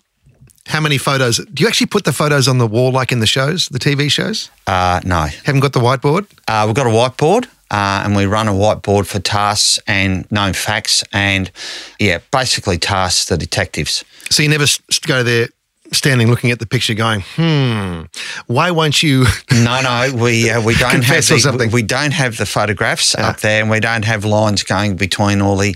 How 0.68 0.80
many 0.80 0.98
photos? 0.98 1.38
Do 1.38 1.64
you 1.64 1.68
actually 1.68 1.88
put 1.88 2.06
the 2.06 2.14
photos 2.14 2.48
on 2.48 2.58
the 2.58 2.68
wall 2.68 2.92
like 2.92 3.12
in 3.12 3.20
the 3.20 3.28
shows, 3.28 3.68
the 3.68 3.80
TV 3.80 4.12
shows? 4.12 4.52
Uh, 4.68 5.02
no. 5.04 5.28
Haven't 5.44 5.62
got 5.62 5.74
the 5.74 5.80
whiteboard? 5.80 6.28
Uh, 6.48 6.64
we've 6.68 6.76
got 6.76 6.86
a 6.86 6.90
whiteboard. 6.90 7.48
Uh, 7.72 8.02
and 8.04 8.16
we 8.16 8.26
run 8.26 8.48
a 8.48 8.52
whiteboard 8.52 9.06
for 9.06 9.20
tasks 9.20 9.78
and 9.86 10.30
known 10.32 10.54
facts 10.54 11.04
and, 11.14 11.52
yeah, 12.00 12.18
basically 12.32 12.80
tasks 12.80 13.26
the 13.26 13.38
detectives. 13.38 14.04
So 14.32 14.42
you 14.42 14.50
never 14.50 14.66
go 15.06 15.22
there 15.22 15.50
standing 15.92 16.30
looking 16.30 16.52
at 16.52 16.60
the 16.60 16.66
picture 16.66 16.94
going, 16.94 17.24
hmm, 17.36 18.04
why 18.48 18.72
won't 18.72 19.04
you? 19.04 19.26
No, 19.52 19.82
no, 19.82 20.16
we 20.16 20.50
uh, 20.50 20.62
we 20.62 20.76
don't 20.76 21.04
have 21.04 21.28
the, 21.28 21.40
something. 21.40 21.72
we 21.72 21.84
don't 21.84 22.14
have 22.14 22.38
the 22.38 22.46
photographs 22.46 23.14
up 23.16 23.42
there, 23.42 23.62
and 23.62 23.70
we 23.70 23.80
don't 23.80 24.06
have 24.06 24.24
lines 24.24 24.64
going 24.64 24.96
between 24.96 25.42
all 25.42 25.58
the 25.58 25.76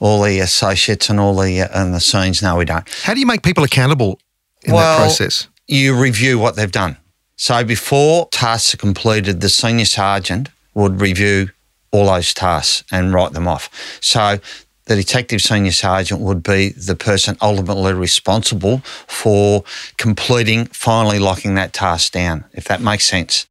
all 0.00 0.22
the 0.22 0.40
associates 0.40 1.08
and 1.08 1.18
all 1.18 1.34
the 1.36 1.62
uh, 1.62 1.68
and 1.72 1.94
the 1.94 2.00
scenes. 2.00 2.42
No, 2.42 2.56
we 2.56 2.66
don't. 2.66 2.86
How 3.02 3.14
do 3.14 3.20
you 3.20 3.26
make 3.26 3.42
people 3.42 3.64
accountable 3.64 4.18
in 4.64 4.74
well, 4.74 4.98
that 4.98 5.04
process? 5.04 5.48
you 5.66 5.98
review 5.98 6.38
what 6.38 6.56
they've 6.56 6.70
done. 6.70 6.98
So 7.36 7.64
before 7.64 8.28
tasks 8.30 8.74
are 8.74 8.76
completed, 8.76 9.40
the 9.40 9.48
senior 9.48 9.86
sergeant 9.86 10.50
would 10.74 11.00
review 11.00 11.50
all 11.90 12.06
those 12.06 12.34
tasks 12.34 12.84
and 12.92 13.12
write 13.12 13.32
them 13.32 13.48
off. 13.48 13.70
So 14.00 14.38
the 14.86 14.96
detective 14.96 15.40
senior 15.40 15.72
sergeant 15.72 16.20
would 16.20 16.42
be 16.42 16.70
the 16.70 16.96
person 16.96 17.36
ultimately 17.40 17.92
responsible 17.92 18.78
for 19.06 19.64
completing, 19.96 20.66
finally 20.66 21.18
locking 21.18 21.54
that 21.54 21.72
task 21.72 22.12
down, 22.12 22.44
if 22.52 22.64
that 22.64 22.80
makes 22.80 23.04
sense. 23.04 23.46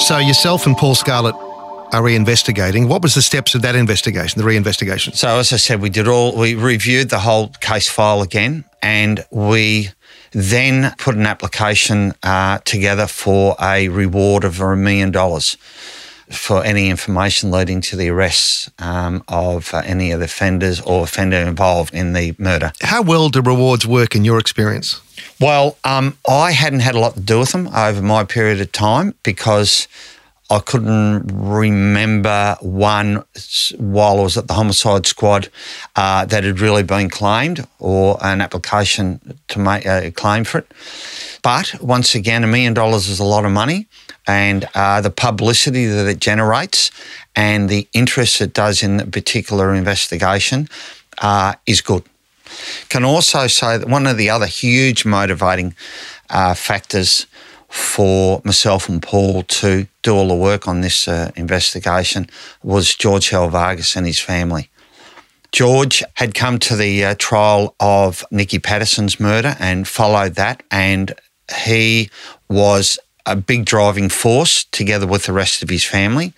So 0.00 0.18
yourself 0.18 0.66
and 0.66 0.76
Paul 0.76 0.96
Scarlett 0.96 1.36
are 1.92 2.02
reinvestigating. 2.02 2.88
What 2.88 3.02
was 3.02 3.14
the 3.14 3.22
steps 3.22 3.54
of 3.54 3.62
that 3.62 3.74
investigation, 3.74 4.40
the 4.40 4.48
reinvestigation? 4.48 5.14
So 5.14 5.38
as 5.38 5.52
I 5.52 5.56
said, 5.56 5.80
we 5.80 5.90
did 5.90 6.08
all 6.08 6.36
we 6.36 6.54
reviewed 6.54 7.10
the 7.10 7.20
whole 7.20 7.48
case 7.60 7.88
file 7.88 8.22
again, 8.22 8.64
and 8.82 9.24
we 9.30 9.90
then 10.32 10.94
put 10.96 11.14
an 11.14 11.26
application 11.26 12.14
uh, 12.22 12.58
together 12.64 13.06
for 13.06 13.54
a 13.60 13.88
reward 13.88 14.44
of 14.44 14.60
a 14.60 14.74
million 14.74 15.10
dollars 15.10 15.56
for 16.30 16.64
any 16.64 16.88
information 16.88 17.50
leading 17.50 17.82
to 17.82 17.96
the 17.96 18.08
arrests 18.08 18.70
um, 18.78 19.22
of 19.28 19.74
uh, 19.74 19.82
any 19.84 20.12
of 20.12 20.20
the 20.20 20.24
offenders 20.24 20.80
or 20.80 21.04
offender 21.04 21.36
involved 21.36 21.94
in 21.94 22.14
the 22.14 22.34
murder. 22.38 22.72
How 22.80 23.02
well 23.02 23.28
do 23.28 23.42
rewards 23.42 23.86
work 23.86 24.16
in 24.16 24.24
your 24.24 24.38
experience? 24.38 25.00
Well, 25.38 25.76
um, 25.84 26.16
I 26.26 26.52
hadn't 26.52 26.80
had 26.80 26.94
a 26.94 27.00
lot 27.00 27.14
to 27.14 27.20
do 27.20 27.40
with 27.40 27.52
them 27.52 27.68
over 27.68 28.00
my 28.00 28.24
period 28.24 28.60
of 28.60 28.72
time 28.72 29.14
because 29.22 29.88
I 30.52 30.58
couldn't 30.58 31.24
remember 31.32 32.58
one 32.60 33.24
while 33.78 34.18
I 34.18 34.22
was 34.22 34.36
at 34.36 34.48
the 34.48 34.52
homicide 34.52 35.06
squad 35.06 35.48
uh, 35.96 36.26
that 36.26 36.44
had 36.44 36.60
really 36.60 36.82
been 36.82 37.08
claimed 37.08 37.66
or 37.78 38.18
an 38.20 38.42
application 38.42 39.38
to 39.48 39.58
make 39.58 39.86
a 39.86 40.10
claim 40.10 40.44
for 40.44 40.58
it. 40.58 40.70
But 41.40 41.80
once 41.80 42.14
again, 42.14 42.44
a 42.44 42.46
million 42.46 42.74
dollars 42.74 43.08
is 43.08 43.18
a 43.18 43.24
lot 43.24 43.46
of 43.46 43.52
money, 43.52 43.86
and 44.26 44.68
uh, 44.74 45.00
the 45.00 45.10
publicity 45.10 45.86
that 45.86 46.06
it 46.06 46.20
generates 46.20 46.90
and 47.34 47.70
the 47.70 47.88
interest 47.94 48.42
it 48.42 48.52
does 48.52 48.82
in 48.82 48.98
the 48.98 49.06
particular 49.06 49.74
investigation 49.74 50.68
uh, 51.22 51.54
is 51.66 51.80
good. 51.80 52.02
Can 52.90 53.06
also 53.06 53.46
say 53.46 53.78
that 53.78 53.88
one 53.88 54.06
of 54.06 54.18
the 54.18 54.28
other 54.28 54.46
huge 54.46 55.06
motivating 55.06 55.74
uh, 56.28 56.52
factors 56.52 57.26
for 57.72 58.42
myself 58.44 58.86
and 58.86 59.02
Paul 59.02 59.44
to 59.44 59.88
do 60.02 60.14
all 60.14 60.28
the 60.28 60.34
work 60.34 60.68
on 60.68 60.82
this 60.82 61.08
uh, 61.08 61.30
investigation 61.36 62.28
was 62.62 62.94
George 62.94 63.30
Halvagis 63.30 63.96
and 63.96 64.06
his 64.06 64.20
family. 64.20 64.68
George 65.52 66.02
had 66.14 66.34
come 66.34 66.58
to 66.58 66.76
the 66.76 67.02
uh, 67.02 67.14
trial 67.18 67.74
of 67.80 68.26
Nicky 68.30 68.58
Patterson's 68.58 69.18
murder 69.18 69.56
and 69.58 69.88
followed 69.88 70.34
that, 70.34 70.62
and 70.70 71.14
he 71.64 72.10
was 72.50 72.98
a 73.24 73.36
big 73.36 73.64
driving 73.64 74.10
force 74.10 74.64
together 74.64 75.06
with 75.06 75.24
the 75.24 75.32
rest 75.32 75.62
of 75.62 75.70
his 75.70 75.84
family 75.84 76.34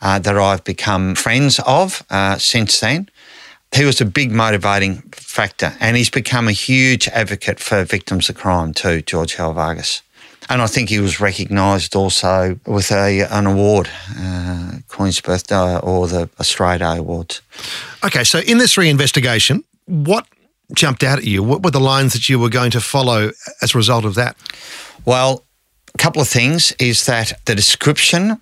uh, 0.00 0.18
that 0.18 0.36
I've 0.36 0.64
become 0.64 1.14
friends 1.14 1.60
of 1.64 2.04
uh, 2.10 2.38
since 2.38 2.80
then. 2.80 3.08
He 3.72 3.84
was 3.84 4.00
a 4.00 4.04
big 4.04 4.32
motivating 4.32 5.02
factor, 5.12 5.76
and 5.78 5.96
he's 5.96 6.10
become 6.10 6.48
a 6.48 6.52
huge 6.52 7.06
advocate 7.08 7.60
for 7.60 7.84
victims 7.84 8.28
of 8.28 8.34
crime 8.34 8.74
too, 8.74 9.00
George 9.02 9.36
Halvagis. 9.36 10.02
And 10.48 10.60
I 10.60 10.66
think 10.66 10.88
he 10.88 10.98
was 10.98 11.20
recognised 11.20 11.94
also 11.94 12.58
with 12.66 12.90
a 12.90 13.22
an 13.30 13.46
award, 13.46 13.88
uh, 14.18 14.72
Queen's 14.88 15.20
Birthday 15.20 15.78
or 15.78 16.08
the 16.08 16.28
Australia 16.40 16.86
Awards. 16.98 17.42
Okay, 18.04 18.24
so 18.24 18.40
in 18.40 18.58
this 18.58 18.76
reinvestigation, 18.76 19.62
what 19.86 20.26
jumped 20.74 21.02
out 21.02 21.18
at 21.18 21.24
you? 21.24 21.42
What 21.42 21.62
were 21.62 21.70
the 21.70 21.80
lines 21.80 22.12
that 22.12 22.28
you 22.28 22.38
were 22.38 22.48
going 22.48 22.70
to 22.72 22.80
follow 22.80 23.30
as 23.60 23.74
a 23.74 23.78
result 23.78 24.04
of 24.04 24.14
that? 24.14 24.36
Well, 25.04 25.44
a 25.94 25.98
couple 25.98 26.22
of 26.22 26.28
things 26.28 26.72
is 26.78 27.06
that 27.06 27.32
the 27.44 27.54
description 27.54 28.40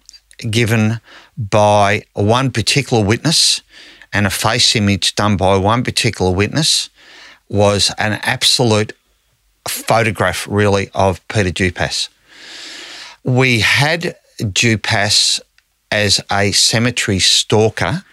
given 0.50 1.00
by 1.36 2.02
one 2.14 2.50
particular 2.50 3.04
witness 3.04 3.62
and 4.12 4.26
a 4.26 4.30
face 4.30 4.74
image 4.76 5.14
done 5.14 5.36
by 5.36 5.56
one 5.56 5.82
particular 5.82 6.32
witness 6.32 6.88
was 7.48 7.92
an 7.98 8.18
absolute 8.22 8.92
photograph, 9.68 10.46
really, 10.48 10.90
of 10.94 11.26
Peter 11.28 11.50
Dupas. 11.50 12.08
We 13.24 13.60
had 13.60 14.16
Dupas 14.40 15.40
as 15.90 16.20
a 16.30 16.52
cemetery 16.52 17.18
stalker, 17.18 18.04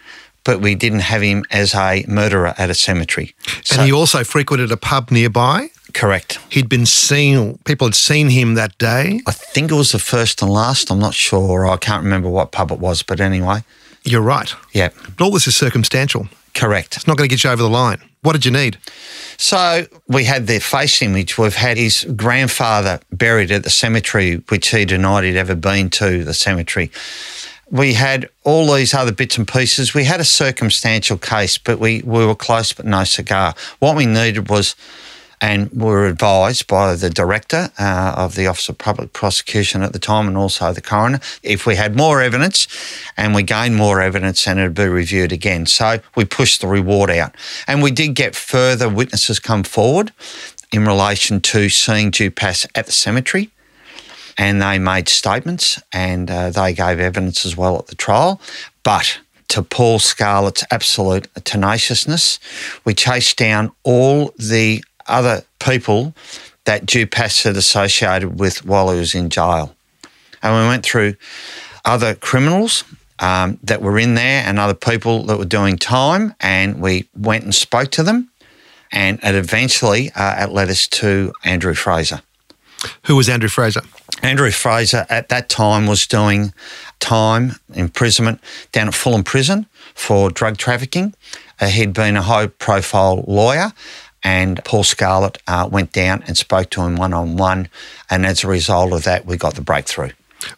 but 0.44 0.60
we 0.60 0.74
didn't 0.74 1.00
have 1.00 1.22
him 1.22 1.44
as 1.50 1.74
a 1.74 2.04
murderer 2.08 2.54
at 2.58 2.70
a 2.70 2.74
cemetery. 2.74 3.34
and 3.72 3.82
he 3.82 3.92
also 3.92 4.24
frequented 4.24 4.70
a 4.72 4.76
pub 4.76 5.10
nearby. 5.10 5.70
correct. 5.94 6.38
He'd 6.50 6.68
been 6.68 6.86
seen, 6.86 7.58
people 7.64 7.86
had 7.86 7.94
seen 7.94 8.28
him 8.30 8.54
that 8.54 8.76
day. 8.78 9.20
I 9.26 9.32
think 9.32 9.70
it 9.70 9.74
was 9.74 9.92
the 9.92 9.98
first 9.98 10.42
and 10.42 10.50
last. 10.52 10.90
I'm 10.90 10.98
not 10.98 11.14
sure. 11.14 11.66
I 11.66 11.76
can't 11.76 12.02
remember 12.04 12.28
what 12.28 12.52
pub 12.52 12.70
it 12.72 12.78
was, 12.78 13.02
but 13.02 13.20
anyway, 13.20 13.62
You're 14.04 14.20
right. 14.22 14.52
yeah, 14.72 14.90
But 15.16 15.24
all 15.24 15.30
this 15.30 15.46
is 15.46 15.56
circumstantial. 15.56 16.28
Correct. 16.58 16.96
It's 16.96 17.06
not 17.06 17.16
going 17.16 17.28
to 17.28 17.34
get 17.34 17.44
you 17.44 17.50
over 17.50 17.62
the 17.62 17.70
line. 17.70 18.02
What 18.22 18.32
did 18.32 18.44
you 18.44 18.50
need? 18.50 18.78
So 19.36 19.86
we 20.08 20.24
had 20.24 20.48
the 20.48 20.58
face 20.58 21.00
image. 21.00 21.38
We've 21.38 21.54
had 21.54 21.76
his 21.76 22.04
grandfather 22.16 23.00
buried 23.12 23.52
at 23.52 23.62
the 23.62 23.70
cemetery, 23.70 24.42
which 24.48 24.68
he 24.70 24.84
denied 24.84 25.22
he'd 25.24 25.36
ever 25.36 25.54
been 25.54 25.88
to 25.90 26.24
the 26.24 26.34
cemetery. 26.34 26.90
We 27.70 27.94
had 27.94 28.28
all 28.42 28.72
these 28.74 28.92
other 28.92 29.12
bits 29.12 29.38
and 29.38 29.46
pieces. 29.46 29.94
We 29.94 30.04
had 30.04 30.20
a 30.20 30.24
circumstantial 30.24 31.16
case, 31.18 31.58
but 31.58 31.78
we, 31.78 32.02
we 32.02 32.26
were 32.26 32.34
close 32.34 32.72
but 32.72 32.86
no 32.86 33.04
cigar. 33.04 33.54
What 33.78 33.96
we 33.96 34.06
needed 34.06 34.48
was, 34.48 34.74
and 35.40 35.70
were 35.72 36.06
advised 36.06 36.66
by 36.66 36.94
the 36.94 37.10
director 37.10 37.70
uh, 37.78 38.14
of 38.16 38.34
the 38.34 38.46
Office 38.46 38.68
of 38.68 38.78
Public 38.78 39.12
Prosecution 39.12 39.82
at 39.82 39.92
the 39.92 39.98
time 39.98 40.26
and 40.28 40.36
also 40.36 40.72
the 40.72 40.80
coroner, 40.80 41.20
if 41.42 41.66
we 41.66 41.76
had 41.76 41.96
more 41.96 42.20
evidence 42.20 42.66
and 43.16 43.34
we 43.34 43.42
gained 43.42 43.76
more 43.76 44.00
evidence, 44.00 44.44
then 44.44 44.58
it'd 44.58 44.74
be 44.74 44.86
reviewed 44.86 45.32
again. 45.32 45.66
So 45.66 46.00
we 46.14 46.24
pushed 46.24 46.60
the 46.60 46.66
reward 46.66 47.10
out. 47.10 47.34
And 47.66 47.82
we 47.82 47.90
did 47.90 48.14
get 48.14 48.34
further 48.34 48.88
witnesses 48.88 49.38
come 49.38 49.64
forward 49.64 50.12
in 50.72 50.84
relation 50.84 51.40
to 51.40 51.68
seeing 51.68 52.10
Dupas 52.10 52.66
at 52.74 52.86
the 52.86 52.92
cemetery 52.92 53.50
and 54.38 54.62
they 54.62 54.78
made 54.78 55.08
statements 55.08 55.82
and 55.92 56.30
uh, 56.30 56.50
they 56.50 56.72
gave 56.72 57.00
evidence 57.00 57.44
as 57.44 57.56
well 57.56 57.78
at 57.78 57.88
the 57.88 57.96
trial. 57.96 58.40
But 58.84 59.18
to 59.48 59.62
Paul 59.62 59.98
Scarlett's 59.98 60.64
absolute 60.70 61.26
tenaciousness, 61.44 62.38
we 62.84 62.94
chased 62.94 63.36
down 63.36 63.72
all 63.82 64.32
the 64.38 64.84
other 65.08 65.42
people 65.58 66.14
that 66.64 66.86
Dupas 66.86 67.44
had 67.44 67.56
associated 67.56 68.38
with 68.38 68.64
while 68.64 68.90
he 68.90 68.98
was 68.98 69.14
in 69.14 69.30
jail. 69.30 69.74
And 70.42 70.54
we 70.54 70.68
went 70.68 70.84
through 70.84 71.16
other 71.84 72.14
criminals 72.14 72.84
um, 73.18 73.58
that 73.62 73.82
were 73.82 73.98
in 73.98 74.14
there 74.14 74.44
and 74.44 74.58
other 74.58 74.74
people 74.74 75.24
that 75.24 75.38
were 75.38 75.44
doing 75.44 75.76
time, 75.76 76.34
and 76.40 76.80
we 76.80 77.08
went 77.16 77.44
and 77.44 77.54
spoke 77.54 77.90
to 77.92 78.02
them. 78.02 78.30
And 78.92 79.18
it 79.22 79.34
eventually 79.34 80.10
uh, 80.14 80.44
it 80.44 80.52
led 80.52 80.70
us 80.70 80.86
to 80.88 81.32
Andrew 81.44 81.74
Fraser. 81.74 82.22
Who 83.04 83.16
was 83.16 83.28
Andrew 83.28 83.48
Fraser? 83.48 83.82
Andrew 84.22 84.50
Fraser 84.50 85.06
at 85.10 85.28
that 85.28 85.48
time 85.48 85.86
was 85.86 86.06
doing 86.06 86.52
time 87.00 87.52
imprisonment 87.74 88.40
down 88.72 88.88
at 88.88 88.94
Fulham 88.94 89.24
Prison 89.24 89.66
for 89.94 90.30
drug 90.30 90.56
trafficking. 90.56 91.14
Uh, 91.60 91.66
he'd 91.66 91.92
been 91.92 92.16
a 92.16 92.22
high 92.22 92.46
profile 92.46 93.24
lawyer, 93.26 93.72
and 94.22 94.62
Paul 94.64 94.84
Scarlett 94.84 95.38
uh, 95.46 95.68
went 95.70 95.92
down 95.92 96.22
and 96.26 96.36
spoke 96.36 96.70
to 96.70 96.82
him 96.82 96.96
one 96.96 97.12
on 97.12 97.36
one. 97.36 97.68
And 98.10 98.26
as 98.26 98.44
a 98.44 98.48
result 98.48 98.92
of 98.92 99.04
that, 99.04 99.26
we 99.26 99.36
got 99.36 99.54
the 99.54 99.60
breakthrough. 99.60 100.10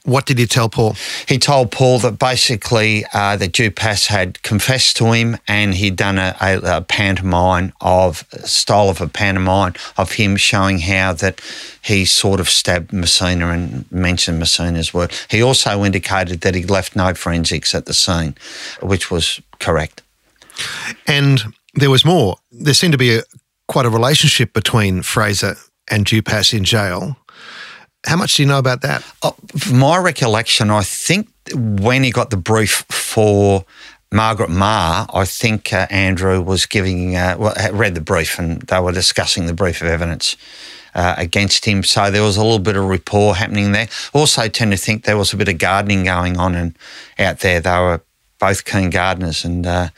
What 0.04 0.26
did 0.26 0.38
he 0.38 0.46
tell 0.46 0.68
Paul? 0.68 0.94
He 1.26 1.38
told 1.38 1.70
Paul 1.70 1.98
that 2.00 2.18
basically 2.18 3.04
uh, 3.14 3.36
that 3.36 3.52
Dupas 3.52 4.08
had 4.08 4.42
confessed 4.42 4.96
to 4.98 5.12
him 5.12 5.38
and 5.48 5.74
he'd 5.74 5.96
done 5.96 6.18
a, 6.18 6.36
a, 6.40 6.76
a 6.76 6.80
pantomime 6.82 7.72
of 7.80 8.26
style 8.44 8.90
of 8.90 9.00
a 9.00 9.08
pantomime 9.08 9.74
of 9.96 10.12
him 10.12 10.36
showing 10.36 10.80
how 10.80 11.14
that 11.14 11.40
he 11.82 12.04
sort 12.04 12.40
of 12.40 12.50
stabbed 12.50 12.92
Messina 12.92 13.48
and 13.48 13.90
mentioned 13.90 14.38
Messina's 14.38 14.92
word. 14.92 15.12
He 15.30 15.42
also 15.42 15.82
indicated 15.82 16.42
that 16.42 16.54
he 16.54 16.64
left 16.64 16.94
no 16.94 17.14
forensics 17.14 17.74
at 17.74 17.86
the 17.86 17.94
scene, 17.94 18.34
which 18.82 19.10
was 19.10 19.40
correct. 19.60 20.02
And 21.06 21.54
there 21.74 21.90
was 21.90 22.04
more. 22.04 22.36
There 22.52 22.74
seemed 22.74 22.92
to 22.92 22.98
be 22.98 23.16
a, 23.16 23.22
quite 23.70 23.86
a 23.86 23.90
relationship 23.90 24.52
between 24.52 25.00
Fraser 25.00 25.54
and 25.88 26.04
Dupas 26.04 26.52
in 26.52 26.64
jail. 26.64 27.16
How 28.04 28.16
much 28.16 28.34
do 28.34 28.42
you 28.42 28.48
know 28.48 28.58
about 28.58 28.80
that? 28.82 29.04
Uh, 29.22 29.30
my 29.72 29.96
recollection, 29.96 30.70
I 30.70 30.82
think 30.82 31.28
when 31.54 32.02
he 32.02 32.10
got 32.10 32.30
the 32.30 32.36
brief 32.36 32.84
for 32.90 33.64
Margaret 34.10 34.50
Maher, 34.50 35.06
I 35.14 35.24
think 35.24 35.72
uh, 35.72 35.86
Andrew 35.88 36.42
was 36.42 36.66
giving, 36.66 37.14
uh, 37.14 37.36
well, 37.38 37.54
read 37.72 37.94
the 37.94 38.00
brief 38.00 38.40
and 38.40 38.60
they 38.62 38.80
were 38.80 38.90
discussing 38.90 39.46
the 39.46 39.54
brief 39.54 39.80
of 39.82 39.88
evidence. 39.88 40.36
Uh, 40.92 41.14
against 41.18 41.64
him, 41.64 41.84
so 41.84 42.10
there 42.10 42.24
was 42.24 42.36
a 42.36 42.42
little 42.42 42.58
bit 42.58 42.74
of 42.74 42.84
rapport 42.84 43.36
happening 43.36 43.70
there. 43.70 43.86
Also, 44.12 44.48
tend 44.48 44.72
to 44.72 44.76
think 44.76 45.04
there 45.04 45.16
was 45.16 45.32
a 45.32 45.36
bit 45.36 45.48
of 45.48 45.56
gardening 45.56 46.02
going 46.02 46.36
on 46.36 46.56
and 46.56 46.76
out 47.16 47.38
there. 47.38 47.60
They 47.60 47.78
were 47.78 48.00
both 48.40 48.64
keen 48.64 48.90
gardeners, 48.90 49.44
and 49.44 49.64
uh, 49.68 49.90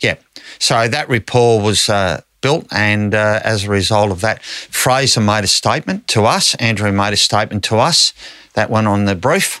yeah, 0.00 0.16
so 0.58 0.88
that 0.88 1.08
rapport 1.08 1.60
was 1.60 1.88
uh, 1.88 2.22
built. 2.40 2.66
And 2.70 3.14
uh, 3.14 3.40
as 3.44 3.64
a 3.64 3.70
result 3.70 4.10
of 4.10 4.20
that, 4.20 4.42
Fraser 4.42 5.20
made 5.20 5.44
a 5.44 5.48
statement 5.48 6.08
to 6.08 6.24
us. 6.24 6.54
Andrew 6.56 6.92
made 6.92 7.12
a 7.12 7.16
statement 7.16 7.64
to 7.64 7.76
us 7.76 8.12
that 8.54 8.70
went 8.70 8.86
on 8.86 9.04
the 9.04 9.14
brief. 9.14 9.60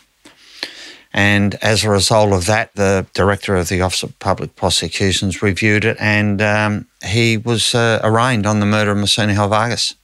And 1.12 1.56
as 1.56 1.84
a 1.84 1.90
result 1.90 2.32
of 2.32 2.46
that, 2.46 2.74
the 2.74 3.06
director 3.14 3.56
of 3.56 3.68
the 3.68 3.80
Office 3.80 4.04
of 4.04 4.16
Public 4.20 4.54
Prosecutions 4.54 5.42
reviewed 5.42 5.84
it 5.84 5.96
and 5.98 6.40
um, 6.40 6.86
he 7.04 7.36
was 7.36 7.74
uh, 7.74 8.00
arraigned 8.04 8.46
on 8.46 8.60
the 8.60 8.66
murder 8.66 8.92
of 8.92 8.98
Messina 8.98 9.34
Vargas. 9.34 9.94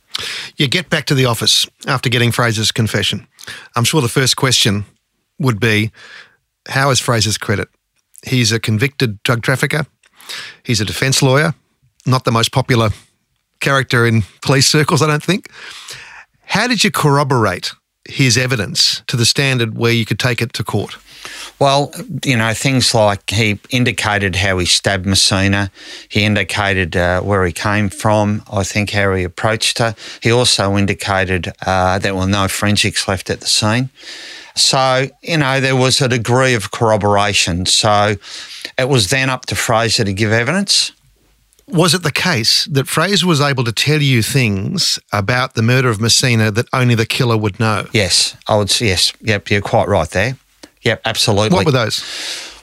You 0.57 0.67
get 0.67 0.91
back 0.91 1.05
to 1.07 1.15
the 1.15 1.27
office 1.27 1.67
after 1.87 2.09
getting 2.09 2.33
Fraser's 2.33 2.73
confession. 2.73 3.27
I'm 3.77 3.85
sure 3.85 4.01
the 4.01 4.09
first 4.09 4.37
question 4.37 4.85
would 5.39 5.61
be 5.61 5.93
how 6.69 6.91
is 6.91 6.99
Fraser's 6.99 7.39
credit? 7.39 7.69
He's 8.27 8.51
a 8.51 8.59
convicted 8.59 9.23
drug 9.23 9.43
trafficker. 9.43 9.87
He's 10.65 10.81
a 10.81 10.85
defence 10.85 11.23
lawyer 11.23 11.55
not 12.07 12.25
the 12.25 12.33
most 12.33 12.53
popular 12.53 12.91
character 13.61 14.07
in 14.07 14.23
police 14.43 14.67
circles, 14.67 15.03
I 15.03 15.07
don't 15.07 15.23
think. 15.23 15.51
How 16.45 16.67
did 16.69 16.85
you 16.85 16.91
corroborate 16.91 17.73
his 18.09 18.39
evidence 18.39 19.03
to 19.09 19.17
the 19.17 19.27
standard 19.27 19.77
where 19.77 19.93
you 19.93 20.05
could 20.05 20.19
take 20.19 20.41
it 20.41 20.53
to 20.55 20.65
court? 20.65 20.97
Well, 21.59 21.93
you 22.25 22.37
know, 22.37 22.53
things 22.53 22.95
like 22.95 23.31
he 23.31 23.59
indicated 23.71 24.37
how 24.37 24.59
he 24.59 24.67
stabbed 24.67 25.07
Messina. 25.07 25.71
He 26.09 26.23
indicated 26.23 26.97
uh, 26.97 27.23
where 27.23 27.45
he 27.47 27.53
came 27.53 27.89
from, 27.89 28.43
I 28.53 28.63
think 28.63 28.91
how 28.91 29.15
he 29.15 29.25
approached 29.25 29.79
her. 29.79 29.95
He 30.23 30.31
also 30.31 30.77
indicated 30.77 31.53
uh, 31.67 31.99
there 31.99 32.15
were 32.15 32.27
no 32.27 32.47
forensics 32.47 33.09
left 33.09 33.31
at 33.31 33.41
the 33.41 33.47
scene. 33.47 33.89
So, 34.55 35.09
you 35.23 35.39
know, 35.39 35.61
there 35.61 35.77
was 35.77 36.01
a 36.01 36.09
degree 36.09 36.55
of 36.55 36.71
corroboration. 36.71 37.67
So 37.67 38.17
it 38.79 38.89
was 38.89 39.11
then 39.11 39.31
up 39.31 39.47
to 39.47 39.55
Fraser 39.55 40.05
to 40.05 40.13
give 40.13 40.33
evidence. 40.33 40.93
Was 41.69 41.95
it 41.95 42.05
the 42.05 42.13
case 42.13 42.65
that 42.67 42.87
Fraser 42.87 43.27
was 43.27 43.41
able 43.41 43.65
to 43.65 43.73
tell 43.73 44.01
you 44.01 44.23
things 44.23 45.01
about 45.13 45.55
the 45.55 45.63
murder 45.63 45.89
of 45.89 46.01
Messina 46.01 46.53
that 46.53 46.69
only 46.73 46.95
the 46.95 47.07
killer 47.07 47.37
would 47.37 47.59
know? 47.59 47.87
Yes, 47.93 48.37
I 48.47 48.57
would. 48.57 48.71
Say 48.71 48.87
yes, 48.87 49.13
yep, 49.21 49.51
you're 49.51 49.61
quite 49.61 49.89
right 49.89 50.09
there. 50.11 50.37
Yep, 50.83 51.01
absolutely. 51.05 51.57
What 51.57 51.67
were 51.67 51.73
those? 51.73 52.05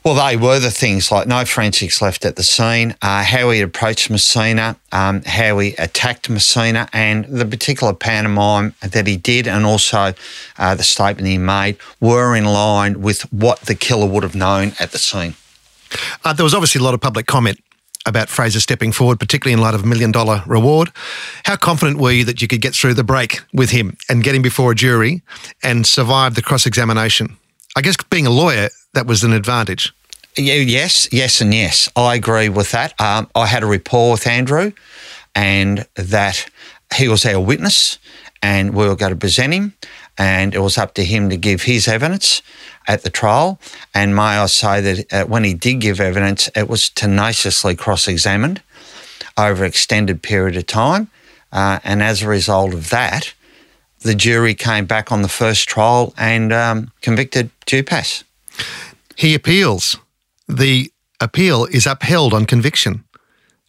Well, 0.06 0.16
they 0.16 0.38
were 0.38 0.60
the 0.60 0.72
things 0.72 1.12
like 1.12 1.28
no 1.28 1.44
forensics 1.44 2.02
left 2.02 2.26
at 2.26 2.38
the 2.38 2.44
scene, 2.44 2.96
uh, 3.02 3.24
how 3.24 3.50
he 3.52 3.62
approached 3.62 4.10
Messina, 4.10 4.78
um, 4.92 5.22
how 5.24 5.60
he 5.60 5.74
attacked 5.76 6.30
Messina, 6.30 6.88
and 6.94 7.26
the 7.26 7.46
particular 7.46 7.94
pantomime 7.94 8.74
that 8.82 9.08
he 9.08 9.18
did, 9.18 9.48
and 9.48 9.66
also 9.66 10.14
uh, 10.58 10.76
the 10.76 10.84
statement 10.84 11.28
he 11.28 11.38
made 11.38 11.78
were 12.00 12.36
in 12.36 12.46
line 12.46 13.02
with 13.02 13.22
what 13.34 13.62
the 13.62 13.76
killer 13.76 14.08
would 14.08 14.24
have 14.24 14.36
known 14.36 14.74
at 14.80 14.92
the 14.92 14.98
scene. 14.98 15.36
Uh, 16.24 16.34
there 16.34 16.44
was 16.44 16.54
obviously 16.54 16.80
a 16.80 16.84
lot 16.84 16.94
of 16.94 17.02
public 17.02 17.26
comment 17.26 17.60
about 18.06 18.30
Fraser 18.30 18.60
stepping 18.60 18.92
forward, 18.92 19.20
particularly 19.20 19.54
in 19.54 19.62
light 19.62 19.74
of 19.74 19.84
a 19.84 19.88
million 19.88 20.12
dollar 20.12 20.44
reward. 20.46 20.92
How 21.46 21.56
confident 21.56 22.00
were 22.00 22.12
you 22.12 22.26
that 22.26 22.42
you 22.42 22.48
could 22.48 22.62
get 22.62 22.76
through 22.76 22.96
the 22.96 23.04
break 23.04 23.42
with 23.54 23.70
him 23.70 23.98
and 24.10 24.24
get 24.24 24.36
him 24.36 24.42
before 24.42 24.72
a 24.72 24.76
jury 24.76 25.22
and 25.62 25.86
survive 25.86 26.36
the 26.36 26.42
cross 26.42 26.66
examination? 26.66 27.38
I 27.76 27.82
guess 27.82 27.96
being 28.10 28.28
a 28.28 28.32
lawyer, 28.32 28.70
that 28.94 29.08
was 29.08 29.24
an 29.24 29.34
advantage. 29.34 29.94
Yeah, 30.38 30.56
Yes, 30.56 31.08
yes, 31.12 31.42
and 31.42 31.54
yes. 31.54 31.90
I 31.96 32.16
agree 32.16 32.50
with 32.50 32.72
that. 32.72 33.00
Um, 33.00 33.30
I 33.36 33.46
had 33.46 33.64
a 33.64 33.68
rapport 33.68 34.12
with 34.12 34.26
Andrew 34.28 34.72
and 35.36 35.86
that 35.96 36.50
he 36.96 37.08
was 37.08 37.26
our 37.26 37.40
witness 37.40 38.00
and 38.42 38.76
we 38.76 38.88
were 38.88 38.96
going 38.96 39.12
to 39.12 39.18
present 39.18 39.54
him 39.54 39.74
and 40.18 40.54
it 40.54 40.60
was 40.60 40.78
up 40.78 40.94
to 40.96 41.04
him 41.04 41.30
to 41.30 41.38
give 41.38 41.64
his 41.64 41.88
evidence 41.88 42.42
at 42.88 43.04
the 43.04 43.10
trial. 43.10 43.60
And 43.94 44.16
may 44.16 44.22
I 44.22 44.46
say 44.48 44.82
that 44.82 45.14
uh, 45.14 45.26
when 45.26 45.44
he 45.44 45.54
did 45.54 45.80
give 45.80 46.00
evidence, 46.00 46.50
it 46.56 46.70
was 46.70 46.90
tenaciously 46.90 47.76
cross 47.76 48.08
examined 48.08 48.62
over 49.38 49.64
an 49.64 49.70
extended 49.70 50.22
period 50.22 50.56
of 50.56 50.68
time. 50.68 51.10
Uh, 51.52 51.80
and 51.84 52.02
as 52.02 52.22
a 52.22 52.28
result 52.28 52.74
of 52.74 52.90
that, 52.90 53.34
the 54.02 54.16
jury 54.16 54.54
came 54.54 54.86
back 54.86 55.12
on 55.12 55.22
the 55.22 55.28
first 55.28 55.68
trial 55.68 56.14
and 56.18 56.52
um, 56.52 56.92
convicted 57.02 57.50
Dupas. 57.66 58.24
He 59.16 59.34
appeals. 59.34 59.98
The 60.48 60.92
appeal 61.20 61.66
is 61.66 61.88
upheld 61.88 62.34
on 62.34 62.46
conviction. 62.46 63.04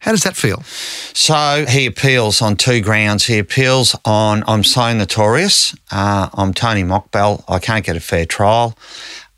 How 0.04 0.10
does 0.10 0.24
that 0.24 0.36
feel? 0.36 0.62
So 1.14 1.64
he 1.66 1.86
appeals 1.86 2.42
on 2.42 2.56
two 2.56 2.82
grounds. 2.82 3.24
He 3.24 3.38
appeals 3.38 3.96
on 4.04 4.44
I'm 4.46 4.62
so 4.62 4.92
notorious. 4.92 5.74
Uh, 5.90 6.28
I'm 6.34 6.52
Tony 6.52 6.84
Mokbel. 6.84 7.42
I 7.48 7.58
can't 7.58 7.86
get 7.86 7.96
a 7.96 8.00
fair 8.00 8.26
trial. 8.26 8.76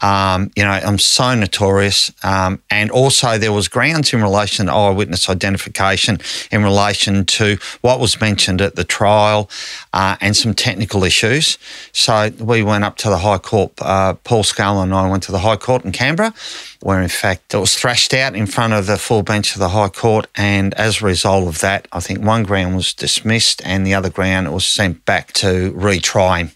Um, 0.00 0.50
you 0.56 0.62
know, 0.62 0.70
I'm 0.70 0.98
so 0.98 1.34
notorious. 1.34 2.12
Um, 2.22 2.62
and 2.70 2.90
also, 2.90 3.38
there 3.38 3.52
was 3.52 3.68
grounds 3.68 4.12
in 4.12 4.22
relation 4.22 4.66
to 4.66 4.72
eyewitness 4.72 5.30
identification 5.30 6.18
in 6.50 6.62
relation 6.62 7.24
to 7.24 7.58
what 7.80 7.98
was 7.98 8.20
mentioned 8.20 8.60
at 8.60 8.76
the 8.76 8.84
trial 8.84 9.48
uh, 9.92 10.16
and 10.20 10.36
some 10.36 10.54
technical 10.54 11.02
issues. 11.04 11.58
So 11.92 12.30
we 12.38 12.62
went 12.62 12.84
up 12.84 12.96
to 12.98 13.08
the 13.08 13.18
High 13.18 13.38
Court. 13.38 13.72
Uh, 13.80 14.14
Paul 14.14 14.42
Scullin 14.42 14.84
and 14.84 14.94
I 14.94 15.08
went 15.08 15.22
to 15.24 15.32
the 15.32 15.38
High 15.38 15.56
Court 15.56 15.84
in 15.84 15.92
Canberra, 15.92 16.34
where 16.82 17.00
in 17.00 17.08
fact 17.08 17.54
it 17.54 17.58
was 17.58 17.74
thrashed 17.74 18.12
out 18.12 18.34
in 18.34 18.46
front 18.46 18.74
of 18.74 18.86
the 18.86 18.98
full 18.98 19.22
bench 19.22 19.54
of 19.54 19.60
the 19.60 19.70
High 19.70 19.88
Court. 19.88 20.26
And 20.36 20.74
as 20.74 21.00
a 21.00 21.06
result 21.06 21.48
of 21.48 21.60
that, 21.60 21.88
I 21.92 22.00
think 22.00 22.22
one 22.22 22.42
ground 22.42 22.76
was 22.76 22.92
dismissed 22.92 23.62
and 23.64 23.86
the 23.86 23.94
other 23.94 24.10
ground 24.10 24.52
was 24.52 24.66
sent 24.66 25.04
back 25.06 25.32
to 25.34 25.72
retry. 25.72 26.54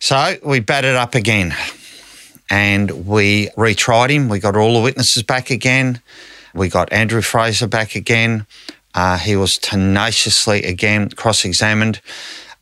So 0.00 0.36
we 0.44 0.60
batted 0.60 0.94
up 0.94 1.14
again 1.14 1.54
and 2.50 3.06
we 3.06 3.48
retried 3.50 4.10
him. 4.10 4.28
We 4.28 4.38
got 4.38 4.56
all 4.56 4.74
the 4.74 4.82
witnesses 4.82 5.22
back 5.22 5.50
again. 5.50 6.00
We 6.54 6.68
got 6.68 6.92
Andrew 6.92 7.22
Fraser 7.22 7.66
back 7.66 7.94
again. 7.94 8.46
Uh, 8.94 9.18
he 9.18 9.36
was 9.36 9.58
tenaciously 9.58 10.64
again 10.64 11.10
cross 11.10 11.44
examined. 11.44 12.00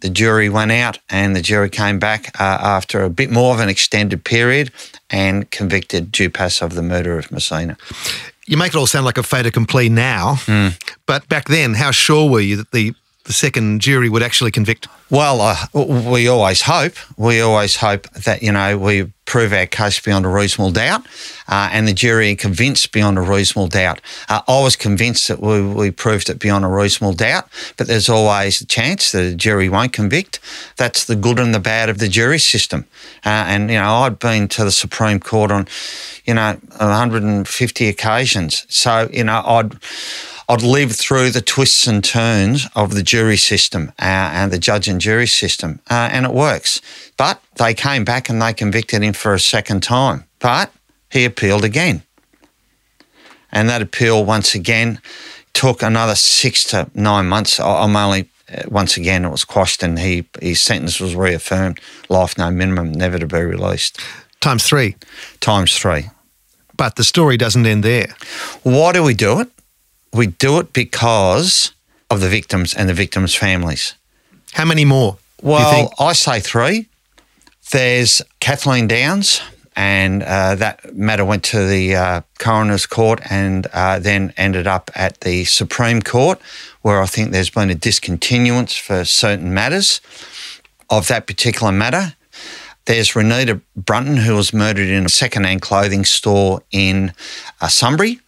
The 0.01 0.11
jury 0.11 0.49
went 0.49 0.73
out 0.73 0.99
and 1.09 1.35
the 1.35 1.41
jury 1.41 1.71
came 1.71 1.99
back 1.99 2.39
uh, 2.39 2.59
after 2.61 3.03
a 3.03 3.11
bit 3.11 3.31
more 3.31 3.55
of 3.55 3.61
an 3.61 3.69
extended 3.69 4.25
period 4.25 4.71
and 5.09 5.51
convicted 5.51 6.13
Dupas 6.13 6.61
of 6.61 6.75
the 6.75 6.83
murder 6.83 7.19
of 7.19 7.33
Messina. 7.33 7.77
You 8.47 8.57
make 8.57 8.75
it 8.75 8.77
all 8.77 8.87
sound 8.87 9.07
like 9.07 9.19
a 9.19 9.23
fait 9.23 9.47
accompli 9.47 9.89
now, 9.89 10.35
mm. 10.45 10.79
but 11.07 11.29
back 11.29 11.49
then, 11.49 11.75
how 11.75 11.91
sure 11.91 12.29
were 12.31 12.41
you 12.41 12.57
that 12.57 12.71
the 12.71 12.95
the 13.27 13.33
second 13.33 13.81
jury 13.81 14.09
would 14.09 14.23
actually 14.23 14.53
convict? 14.53 14.89
Well, 15.11 15.41
uh, 15.41 15.57
we 15.75 16.29
always 16.29 16.63
hope. 16.63 16.95
We 17.17 17.41
always 17.41 17.77
hope 17.77 18.09
that, 18.13 18.43
you 18.43 18.53
know, 18.53 18.79
we 18.79 19.13
prove 19.25 19.53
our 19.53 19.67
case 19.67 20.01
beyond 20.01 20.25
a 20.25 20.29
reasonable 20.29 20.71
doubt 20.71 21.05
uh, 21.49 21.69
and 21.73 21.87
the 21.87 21.93
jury 21.93 22.37
convinced 22.37 22.93
beyond 22.93 23.19
a 23.19 23.21
reasonable 23.21 23.67
doubt. 23.67 24.01
Uh, 24.29 24.43
I 24.47 24.63
was 24.63 24.77
convinced 24.77 25.27
that 25.29 25.41
we, 25.41 25.61
we 25.61 25.91
proved 25.91 26.31
it 26.31 26.39
beyond 26.39 26.65
a 26.65 26.69
reasonable 26.69 27.13
doubt, 27.13 27.49
but 27.77 27.89
there's 27.89 28.09
always 28.09 28.61
a 28.61 28.67
chance 28.67 29.13
that 29.13 29.25
a 29.25 29.35
jury 29.35 29.69
won't 29.69 29.93
convict. 29.93 30.39
That's 30.77 31.05
the 31.05 31.17
good 31.17 31.41
and 31.41 31.55
the 31.55 31.61
bad 31.61 31.89
of 31.89 31.99
the 31.99 32.09
jury 32.09 32.39
system. 32.39 32.87
Uh, 33.25 33.45
and, 33.49 33.71
you 33.71 33.77
know, 33.77 33.95
I'd 33.97 34.21
been 34.21 34.47
to 34.49 34.65
the 34.65 34.73
Supreme 34.73 35.19
Court 35.19 35.51
on, 35.51 35.67
you 36.25 36.35
know, 36.35 36.59
150 36.77 37.89
occasions. 37.89 38.67
So, 38.69 39.09
you 39.13 39.25
know, 39.25 39.43
I'd 39.45 39.77
I'd 40.49 40.63
lived 40.63 40.95
through 40.95 41.31
the 41.31 41.41
twists 41.41 41.87
and 41.87 42.05
turns 42.05 42.69
of 42.77 42.95
the 42.95 43.03
jury 43.03 43.37
system 43.37 43.93
uh, 43.99 44.31
and 44.33 44.53
the 44.53 44.59
judge 44.59 44.87
and 44.87 45.01
jury 45.01 45.27
system, 45.27 45.81
uh, 45.91 46.09
and 46.13 46.25
it 46.25 46.33
works. 46.33 46.81
But 47.17 47.43
they 47.57 47.75
came 47.75 48.05
back 48.05 48.29
and 48.29 48.41
they 48.41 48.53
convicted 48.53 49.03
him 49.03 49.13
for 49.13 49.35
a 49.35 49.41
second 49.41 49.83
time. 49.83 50.25
But 50.39 50.73
he 51.11 51.25
appealed 51.25 51.65
again. 51.65 52.03
And 53.51 53.69
that 53.69 53.83
appeal, 53.83 54.25
once 54.25 54.55
again, 54.55 55.01
took 55.53 55.83
another 55.83 56.15
six 56.15 56.63
to 56.65 56.91
nine 56.95 57.27
months. 57.27 57.59
I'm 57.59 57.97
only 57.97 58.29
uh, 58.53 58.63
once 58.69 58.97
again, 58.97 59.25
it 59.25 59.31
was 59.31 59.45
quashed 59.45 59.83
and 59.83 59.99
he 59.99 60.25
his 60.41 60.63
sentence 60.63 61.01
was 61.01 61.17
reaffirmed 61.17 61.81
life, 62.09 62.39
no 62.39 62.51
minimum, 62.51 62.93
never 62.93 63.19
to 63.19 63.27
be 63.27 63.41
released. 63.41 64.01
Times 64.41 64.65
three. 64.65 64.95
Times 65.41 65.77
three. 65.77 66.11
But 66.77 66.97
the 66.97 67.05
story 67.05 67.37
doesn't 67.37 67.67
end 67.67 67.83
there. 67.83 68.15
Why 68.63 68.93
do 68.93 69.03
we 69.03 69.15
do 69.15 69.41
it? 69.41 69.49
We 70.17 70.29
do 70.29 70.59
it 70.61 70.73
because 70.73 71.73
of 72.09 72.21
the 72.21 72.29
victims 72.29 72.73
and 72.73 72.89
the 72.89 72.95
victims' 72.95 73.35
families. 73.35 73.95
How 74.53 74.65
many 74.65 74.87
more? 74.87 75.19
Well, 75.43 75.93
I 75.99 76.15
say 76.15 76.41
three. 76.41 76.87
There's 77.71 78.23
Kathleen 78.41 78.89
Downes, 78.89 79.43
and 79.75 80.23
uh, 80.23 80.55
that 80.55 80.95
matter 80.95 81.25
went 81.25 81.45
to 81.45 81.67
the 81.67 81.95
uh, 81.95 82.21
coroner's 82.39 82.87
court 82.87 83.21
and 83.29 83.67
uh, 83.75 83.99
then 83.99 84.33
ended 84.39 84.67
up 84.67 84.91
at 84.95 85.21
the 85.21 85.45
Supreme 85.45 86.01
Court, 86.01 86.41
where 86.81 87.03
I 87.03 87.07
think 87.07 87.33
there's 87.33 87.51
been 87.51 87.69
a 87.69 87.75
discontinuance 87.75 88.75
for 88.75 89.05
certain 89.05 89.53
matters 89.53 90.01
of 90.89 91.09
that 91.09 91.27
particular 91.27 91.73
matter. 91.73 92.15
There's 92.87 93.15
Renata 93.17 93.61
Brunton, 93.75 94.17
who 94.17 94.37
was 94.37 94.55
murdered 94.55 94.89
in 94.89 95.05
a 95.05 95.09
second-hand 95.11 95.61
clothing 95.61 96.05
store 96.05 96.63
in 96.71 97.13
uh, 97.61 97.69
Sunbury. 97.69 98.21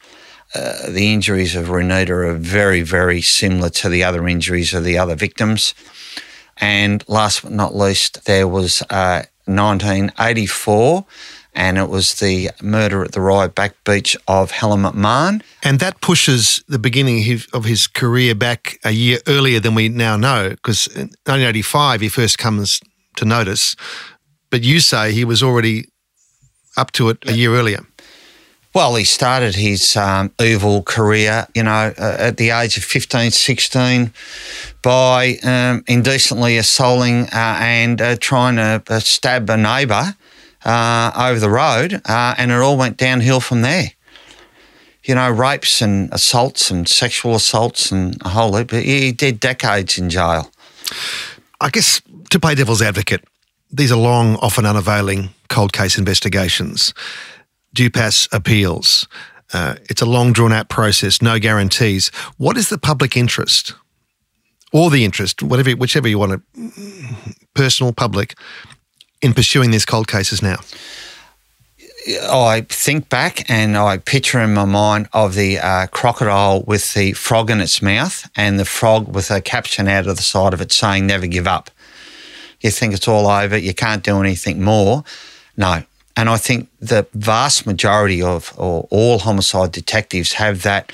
Uh, 0.54 0.90
the 0.90 1.12
injuries 1.12 1.54
of 1.54 1.68
Renata 1.70 2.14
are 2.14 2.34
very, 2.34 2.82
very 2.82 3.20
similar 3.20 3.68
to 3.70 3.88
the 3.88 4.02
other 4.02 4.26
injuries 4.26 4.72
of 4.72 4.84
the 4.84 4.96
other 4.96 5.14
victims. 5.14 5.74
And 6.56 7.04
last 7.08 7.42
but 7.42 7.52
not 7.52 7.76
least, 7.76 8.24
there 8.24 8.48
was 8.48 8.82
uh, 8.90 9.22
1984, 9.44 11.06
and 11.54 11.78
it 11.78 11.88
was 11.88 12.14
the 12.14 12.50
murder 12.62 13.04
at 13.04 13.12
the 13.12 13.20
Rye 13.20 13.48
Back 13.48 13.74
Beach 13.84 14.16
of 14.26 14.50
Helen 14.50 14.82
McMahon. 14.82 15.42
And 15.62 15.80
that 15.80 16.00
pushes 16.00 16.62
the 16.68 16.78
beginning 16.78 17.40
of 17.52 17.64
his 17.64 17.86
career 17.86 18.34
back 18.34 18.78
a 18.84 18.90
year 18.90 19.18
earlier 19.26 19.60
than 19.60 19.74
we 19.74 19.88
now 19.88 20.16
know, 20.16 20.50
because 20.50 20.86
in 20.88 21.08
1985 21.26 22.00
he 22.00 22.08
first 22.08 22.38
comes 22.38 22.80
to 23.16 23.24
notice. 23.24 23.76
But 24.50 24.62
you 24.62 24.80
say 24.80 25.12
he 25.12 25.24
was 25.24 25.42
already 25.42 25.88
up 26.76 26.92
to 26.92 27.08
it 27.10 27.18
a 27.26 27.32
year 27.32 27.54
earlier. 27.54 27.84
Well, 28.78 28.94
he 28.94 29.02
started 29.02 29.56
his 29.56 29.96
um, 29.96 30.30
evil 30.40 30.84
career, 30.84 31.48
you 31.52 31.64
know, 31.64 31.92
uh, 31.98 32.16
at 32.20 32.36
the 32.36 32.50
age 32.50 32.76
of 32.76 32.84
15, 32.84 33.32
16 33.32 34.12
by 34.82 35.36
um, 35.42 35.82
indecently 35.88 36.58
assaulting 36.58 37.24
uh, 37.24 37.56
and 37.58 38.00
uh, 38.00 38.14
trying 38.20 38.54
to 38.54 38.80
uh, 38.88 39.00
stab 39.00 39.50
a 39.50 39.56
neighbour 39.56 40.14
uh, 40.64 41.10
over 41.16 41.40
the 41.40 41.50
road, 41.50 42.00
uh, 42.04 42.36
and 42.38 42.52
it 42.52 42.54
all 42.54 42.76
went 42.76 42.96
downhill 42.96 43.40
from 43.40 43.62
there. 43.62 43.90
You 45.02 45.16
know, 45.16 45.28
rapes 45.28 45.82
and 45.82 46.08
assaults 46.12 46.70
and 46.70 46.88
sexual 46.88 47.34
assaults 47.34 47.90
and 47.90 48.16
a 48.22 48.28
whole 48.28 48.54
heap. 48.54 48.70
He 48.70 49.10
did 49.10 49.40
decades 49.40 49.98
in 49.98 50.08
jail. 50.08 50.52
I 51.60 51.70
guess 51.70 52.00
to 52.30 52.38
play 52.38 52.54
devil's 52.54 52.80
advocate, 52.80 53.24
these 53.72 53.90
are 53.90 53.98
long, 53.98 54.36
often 54.36 54.64
unavailing 54.64 55.30
cold 55.48 55.72
case 55.72 55.98
investigations. 55.98 56.94
Dupas 57.78 58.28
appeals. 58.32 59.06
Uh, 59.52 59.76
it's 59.88 60.02
a 60.02 60.06
long 60.06 60.32
drawn 60.32 60.52
out 60.52 60.68
process, 60.68 61.22
no 61.22 61.38
guarantees. 61.38 62.08
What 62.36 62.56
is 62.56 62.70
the 62.70 62.76
public 62.76 63.16
interest 63.16 63.72
or 64.72 64.90
the 64.90 65.04
interest, 65.04 65.44
whatever, 65.44 65.70
whichever 65.70 66.08
you 66.08 66.18
want 66.18 66.32
to, 66.32 66.72
personal, 67.54 67.92
public, 67.92 68.34
in 69.22 69.32
pursuing 69.32 69.70
these 69.70 69.86
cold 69.86 70.08
cases 70.08 70.42
now? 70.42 70.56
I 72.28 72.66
think 72.68 73.08
back 73.08 73.48
and 73.48 73.76
I 73.76 73.98
picture 73.98 74.40
in 74.40 74.54
my 74.54 74.64
mind 74.64 75.08
of 75.12 75.36
the 75.36 75.60
uh, 75.60 75.86
crocodile 75.86 76.62
with 76.62 76.94
the 76.94 77.12
frog 77.12 77.48
in 77.48 77.60
its 77.60 77.80
mouth 77.80 78.28
and 78.34 78.58
the 78.58 78.64
frog 78.64 79.14
with 79.14 79.30
a 79.30 79.40
caption 79.40 79.86
out 79.86 80.08
of 80.08 80.16
the 80.16 80.22
side 80.22 80.52
of 80.52 80.60
it 80.60 80.72
saying, 80.72 81.06
never 81.06 81.28
give 81.28 81.46
up. 81.46 81.70
You 82.60 82.70
think 82.70 82.92
it's 82.92 83.06
all 83.06 83.28
over, 83.28 83.56
you 83.56 83.72
can't 83.72 84.02
do 84.02 84.18
anything 84.18 84.62
more. 84.62 85.04
No, 85.56 85.84
and 86.18 86.28
I 86.28 86.36
think 86.36 86.68
the 86.80 87.06
vast 87.14 87.64
majority 87.64 88.20
of, 88.20 88.52
or 88.56 88.88
all 88.90 89.20
homicide 89.20 89.70
detectives 89.70 90.32
have 90.32 90.64
that 90.64 90.90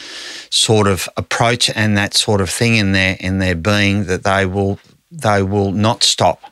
sort 0.50 0.86
of 0.86 1.08
approach 1.16 1.70
and 1.74 1.96
that 1.96 2.12
sort 2.12 2.42
of 2.42 2.50
thing 2.50 2.74
in 2.76 2.92
their 2.92 3.16
in 3.18 3.38
their 3.38 3.54
being 3.54 4.04
that 4.04 4.22
they 4.24 4.44
will 4.44 4.78
they 5.10 5.42
will 5.42 5.72
not 5.72 6.02
stop, 6.02 6.42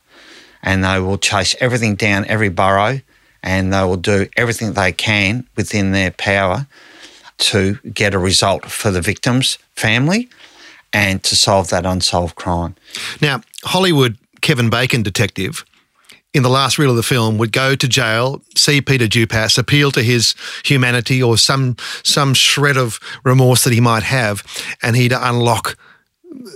and 0.63 0.83
they 0.83 0.99
will 1.01 1.19
chase 1.19 1.55
everything 1.61 1.97
down 1.97 2.25
every 2.29 2.49
burrow, 2.49 3.03
and 3.43 3.75
they 3.75 3.85
will 3.85 3.99
do 3.99 4.27
everything 4.39 4.73
they 4.73 4.93
can 4.93 5.47
within 5.55 5.93
their 5.93 6.11
power 6.11 6.67
to 7.51 7.75
get 7.93 8.15
a 8.15 8.19
result 8.19 8.65
for 8.71 8.91
the 8.91 9.03
victim's 9.03 9.59
family 9.75 10.31
and 10.95 11.23
to 11.25 11.37
solve 11.37 11.69
that 11.69 11.85
unsolved 11.85 12.37
crime. 12.37 12.75
Now, 13.21 13.43
Hollywood 13.65 14.17
Kevin 14.41 14.71
Bacon 14.71 15.03
detective 15.03 15.67
in 16.35 16.43
the 16.43 16.51
last 16.51 16.79
reel 16.79 16.91
of 16.91 16.97
the 16.97 17.03
film 17.03 17.39
would 17.39 17.53
go 17.53 17.75
to 17.75 17.89
jail, 17.89 18.43
see 18.57 18.81
Peter 18.81 19.07
Dupas, 19.07 19.59
appeal 19.59 19.91
to 19.93 20.03
his 20.03 20.35
humanity 20.65 21.23
or 21.23 21.37
some 21.37 21.77
some 22.03 22.35
shred 22.35 22.77
of 22.77 22.99
remorse 23.25 23.65
that 23.65 23.73
he 23.73 23.81
might 23.81 24.03
have, 24.03 24.43
and 24.83 24.97
he'd 24.97 25.13
unlock 25.13 25.77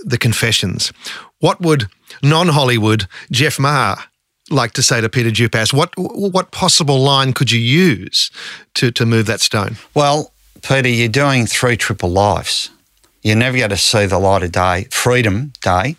the 0.03 0.17
confessions. 0.17 0.91
What 1.39 1.61
would 1.61 1.87
non-Hollywood 2.23 3.07
Jeff 3.31 3.59
Maher 3.59 3.97
like 4.49 4.71
to 4.73 4.81
say 4.81 5.01
to 5.01 5.09
Peter 5.09 5.29
Dupas? 5.29 5.73
What 5.73 5.93
what 5.95 6.51
possible 6.51 6.99
line 6.99 7.33
could 7.33 7.51
you 7.51 7.59
use 7.59 8.31
to 8.75 8.91
to 8.91 9.05
move 9.05 9.27
that 9.27 9.41
stone? 9.41 9.77
Well, 9.93 10.33
Peter, 10.63 10.89
you're 10.89 11.07
doing 11.07 11.45
three 11.45 11.77
triple 11.77 12.09
lives. 12.09 12.71
You're 13.21 13.35
never 13.35 13.57
going 13.57 13.69
to 13.71 13.77
see 13.77 14.05
the 14.05 14.19
light 14.19 14.43
of 14.43 14.51
day, 14.51 14.87
Freedom 14.89 15.51
Day. 15.61 15.97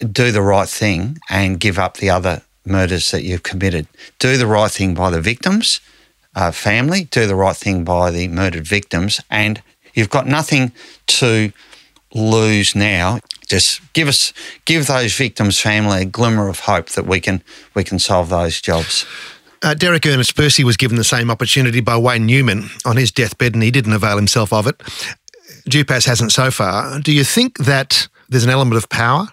Do 0.00 0.32
the 0.32 0.42
right 0.42 0.68
thing 0.68 1.18
and 1.28 1.60
give 1.60 1.78
up 1.78 1.98
the 1.98 2.10
other 2.10 2.42
murders 2.64 3.10
that 3.10 3.22
you've 3.22 3.42
committed. 3.42 3.86
Do 4.18 4.36
the 4.36 4.46
right 4.46 4.70
thing 4.70 4.94
by 4.94 5.10
the 5.10 5.20
victims, 5.20 5.80
uh, 6.34 6.50
family, 6.50 7.04
do 7.04 7.26
the 7.26 7.34
right 7.34 7.56
thing 7.56 7.84
by 7.84 8.10
the 8.10 8.28
murdered 8.28 8.66
victims, 8.66 9.20
and 9.30 9.62
you've 9.94 10.10
got 10.10 10.26
nothing 10.26 10.72
to 11.06 11.52
lose 12.14 12.74
now. 12.74 13.20
Just 13.46 13.80
give 13.92 14.08
us, 14.08 14.32
give 14.64 14.86
those 14.86 15.14
victims' 15.14 15.60
family 15.60 16.02
a 16.02 16.04
glimmer 16.04 16.48
of 16.48 16.60
hope 16.60 16.90
that 16.90 17.06
we 17.06 17.20
can 17.20 17.42
we 17.74 17.84
can 17.84 17.98
solve 17.98 18.30
those 18.30 18.60
jobs. 18.60 19.04
Uh, 19.62 19.74
Derek 19.74 20.06
Ernest 20.06 20.36
Percy 20.36 20.64
was 20.64 20.76
given 20.76 20.96
the 20.96 21.04
same 21.04 21.30
opportunity 21.30 21.80
by 21.80 21.96
Wayne 21.96 22.26
Newman 22.26 22.68
on 22.84 22.96
his 22.96 23.10
deathbed, 23.10 23.54
and 23.54 23.62
he 23.62 23.70
didn't 23.70 23.92
avail 23.92 24.16
himself 24.16 24.52
of 24.52 24.66
it. 24.66 24.78
Dupas 25.68 26.06
hasn't 26.06 26.32
so 26.32 26.50
far. 26.50 27.00
Do 27.00 27.12
you 27.12 27.24
think 27.24 27.58
that 27.58 28.08
there's 28.28 28.44
an 28.44 28.50
element 28.50 28.76
of 28.76 28.88
power 28.88 29.28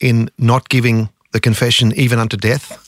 in 0.00 0.30
not 0.38 0.68
giving 0.68 1.10
the 1.32 1.40
confession 1.40 1.92
even 1.96 2.18
unto 2.18 2.36
death? 2.36 2.84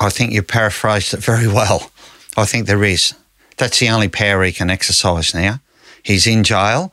I 0.00 0.10
think 0.10 0.32
you 0.32 0.42
paraphrased 0.42 1.14
it 1.14 1.20
very 1.20 1.48
well. 1.48 1.90
I 2.36 2.44
think 2.44 2.66
there 2.66 2.84
is. 2.84 3.14
That's 3.56 3.80
the 3.80 3.88
only 3.88 4.08
power 4.08 4.44
he 4.44 4.52
can 4.52 4.70
exercise 4.70 5.34
now. 5.34 5.60
He's 6.02 6.26
in 6.26 6.44
jail. 6.44 6.92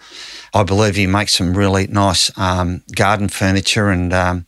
I 0.54 0.64
believe 0.64 0.96
he 0.96 1.06
makes 1.06 1.36
some 1.36 1.56
really 1.56 1.88
nice 1.88 2.36
um, 2.38 2.82
garden 2.96 3.30
furniture 3.30 3.90
and 3.90 4.12
um, 4.14 4.46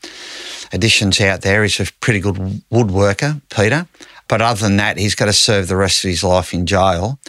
additions 0.73 1.21
out 1.21 1.41
there. 1.41 1.63
He's 1.63 1.79
a 1.79 1.91
pretty 1.99 2.19
good 2.19 2.35
woodworker, 2.71 3.41
Peter. 3.49 3.87
But 4.27 4.41
other 4.41 4.61
than 4.61 4.77
that, 4.77 4.97
he's 4.97 5.15
got 5.15 5.25
to 5.25 5.33
serve 5.33 5.67
the 5.67 5.75
rest 5.75 6.03
of 6.03 6.09
his 6.09 6.23
life 6.23 6.53
in 6.53 6.65
jail. 6.65 7.19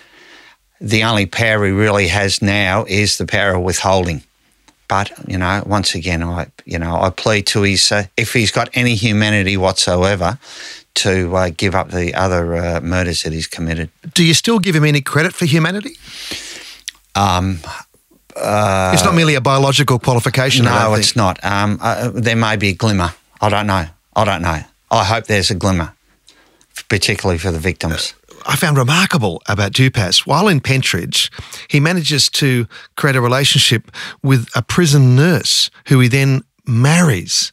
The 0.81 1.05
only 1.05 1.27
power 1.27 1.67
he 1.67 1.73
really 1.73 2.09
has 2.09 2.41
now 2.41 2.85
is 2.89 3.19
the 3.19 3.27
power 3.27 3.55
of 3.55 3.63
withholding. 3.63 4.23
But 4.89 5.13
you 5.29 5.39
know, 5.39 5.63
once 5.67 5.95
again, 5.95 6.23
I 6.23 6.47
you 6.65 6.79
know 6.79 6.97
I 7.01 7.11
plead 7.11 7.47
to 7.49 7.63
his 7.63 7.93
uh, 7.93 8.05
if 8.17 8.33
he's 8.33 8.51
got 8.51 8.69
any 8.75 8.95
humanity 8.95 9.57
whatsoever, 9.57 10.39
to 10.95 11.37
uh, 11.37 11.51
give 11.57 11.75
up 11.75 11.91
the 11.91 12.15
other 12.15 12.57
uh, 12.57 12.81
murders 12.81 13.23
that 13.23 13.33
he's 13.33 13.47
committed. 13.47 13.91
Do 14.15 14.25
you 14.25 14.35
still 14.35 14.59
give 14.59 14.75
him 14.75 14.85
any 14.85 15.01
credit 15.01 15.35
for 15.35 15.45
humanity? 15.47 15.97
Um, 17.15 17.61
uh, 18.37 18.91
it's 18.95 19.05
not 19.05 19.15
merely 19.15 19.35
a 19.35 19.41
biological 19.41 19.99
qualification. 19.99 20.65
No, 20.65 20.95
it's 20.95 21.17
not. 21.17 21.45
Um, 21.45 21.79
uh, 21.81 22.11
there 22.15 22.37
may 22.37 22.57
be 22.57 22.71
a 22.71 22.75
glimmer. 22.75 23.13
I 23.41 23.49
don't 23.49 23.67
know. 23.67 23.87
I 24.15 24.25
don't 24.25 24.43
know. 24.43 24.61
I 24.91 25.05
hope 25.05 25.27
there's 25.27 25.51
a 25.51 25.55
glimmer, 25.55 25.93
particularly 26.89 27.39
for 27.39 27.51
the 27.51 27.59
victims. 27.59 28.15
I 28.49 28.57
found 28.57 28.79
remarkable 28.79 29.43
about 29.47 29.73
Dupas. 29.73 30.27
While 30.27 30.49
in 30.49 30.61
Pentridge, 30.61 31.31
he 31.69 31.81
manages 31.81 32.31
to 32.31 32.67
create 32.97 33.15
a 33.15 33.21
relationship 33.21 33.93
with 34.23 34.49
a 34.57 34.63
prison 34.63 35.15
nurse 35.15 35.71
who 35.89 36.01
he 36.01 36.09
then 36.09 36.43
marries. 36.67 37.53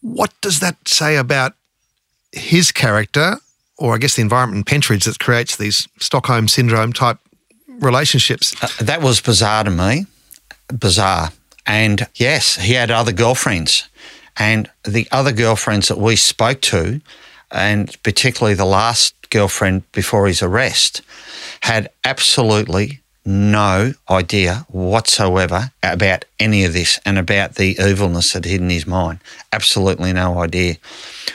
What 0.00 0.32
does 0.40 0.60
that 0.60 0.88
say 0.88 1.16
about 1.16 1.52
his 2.32 2.72
character, 2.72 3.36
or 3.76 3.94
I 3.94 3.98
guess 3.98 4.16
the 4.16 4.22
environment 4.22 4.56
in 4.56 4.64
Pentridge 4.64 5.04
that 5.04 5.18
creates 5.18 5.56
these 5.56 5.86
Stockholm 6.00 6.48
syndrome 6.48 6.94
type 6.94 7.18
relationships? 7.68 8.54
Uh, 8.62 8.68
that 8.80 9.02
was 9.02 9.20
bizarre 9.20 9.64
to 9.64 9.70
me. 9.70 10.06
Bizarre. 10.68 11.32
And 11.66 12.08
yes, 12.14 12.56
he 12.56 12.72
had 12.72 12.90
other 12.90 13.12
girlfriends. 13.12 13.86
And 14.38 14.70
the 14.82 15.06
other 15.12 15.30
girlfriends 15.30 15.88
that 15.88 15.98
we 15.98 16.16
spoke 16.16 16.62
to, 16.62 17.02
and 17.50 18.02
particularly 18.02 18.54
the 18.54 18.64
last 18.64 19.14
girlfriend 19.32 19.90
before 19.92 20.26
his 20.28 20.42
arrest, 20.42 21.02
had 21.62 21.90
absolutely 22.04 23.00
no 23.24 23.92
idea 24.10 24.66
whatsoever 24.68 25.70
about 25.82 26.24
any 26.38 26.64
of 26.64 26.72
this 26.72 27.00
and 27.04 27.18
about 27.18 27.54
the 27.54 27.76
evilness 27.78 28.32
that 28.32 28.44
hid 28.44 28.60
in 28.60 28.70
his 28.70 28.86
mind. 28.86 29.20
Absolutely 29.52 30.12
no 30.12 30.40
idea, 30.40 30.76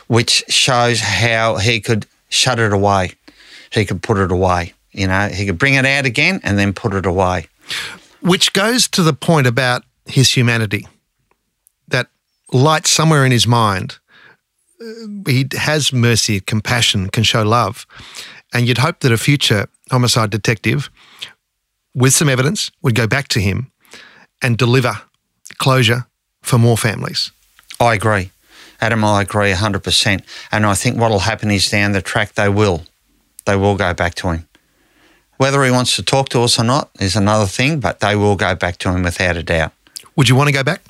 which 0.07 0.43
shows 0.47 0.99
how 0.99 1.57
he 1.57 1.79
could 1.79 2.05
shut 2.29 2.59
it 2.59 2.73
away. 2.73 3.13
He 3.71 3.85
could 3.85 4.01
put 4.01 4.17
it 4.17 4.31
away. 4.31 4.73
You 4.91 5.07
know, 5.07 5.27
he 5.27 5.45
could 5.45 5.57
bring 5.57 5.75
it 5.75 5.85
out 5.85 6.05
again 6.05 6.39
and 6.43 6.57
then 6.57 6.73
put 6.73 6.93
it 6.93 7.05
away. 7.05 7.47
Which 8.21 8.53
goes 8.53 8.87
to 8.89 9.03
the 9.03 9.13
point 9.13 9.47
about 9.47 9.83
his 10.05 10.31
humanity, 10.31 10.87
that 11.87 12.07
light 12.51 12.87
somewhere 12.87 13.25
in 13.25 13.31
his 13.31 13.47
mind. 13.47 13.97
He 15.27 15.47
has 15.53 15.91
mercy, 15.91 16.39
compassion, 16.39 17.09
can 17.09 17.23
show 17.23 17.43
love. 17.43 17.85
And 18.53 18.67
you'd 18.67 18.77
hope 18.77 18.99
that 18.99 19.11
a 19.11 19.17
future 19.17 19.67
homicide 19.91 20.29
detective 20.29 20.89
with 21.93 22.13
some 22.13 22.29
evidence 22.29 22.71
would 22.81 22.95
go 22.95 23.07
back 23.07 23.27
to 23.29 23.39
him 23.39 23.71
and 24.41 24.57
deliver 24.57 25.01
closure 25.57 26.05
for 26.41 26.57
more 26.57 26.77
families. 26.77 27.31
I 27.79 27.95
agree. 27.95 28.31
Adam, 28.79 29.03
I 29.03 29.21
agree 29.23 29.51
100%. 29.51 30.21
And 30.51 30.65
I 30.65 30.75
think 30.75 30.97
what 30.97 31.09
will 31.09 31.19
happen 31.19 31.49
is 31.49 31.69
down 31.69 31.93
the 31.93 32.01
track, 32.01 32.33
they 32.33 32.49
will. 32.49 32.85
They 33.45 33.55
will 33.55 33.75
go 33.75 33.93
back 33.93 34.13
to 34.15 34.29
him. 34.29 34.47
Whether 35.37 35.63
he 35.63 35.71
wants 35.71 35.95
to 35.95 36.03
talk 36.03 36.29
to 36.29 36.41
us 36.41 36.59
or 36.59 36.63
not 36.63 36.89
is 36.99 37.15
another 37.15 37.45
thing, 37.45 37.79
but 37.79 37.99
they 37.99 38.15
will 38.15 38.35
go 38.35 38.55
back 38.55 38.77
to 38.79 38.91
him 38.91 39.03
without 39.03 39.37
a 39.37 39.43
doubt. 39.43 39.71
Would 40.15 40.29
you 40.29 40.35
want 40.35 40.47
to 40.47 40.53
go 40.53 40.63
back? 40.63 40.81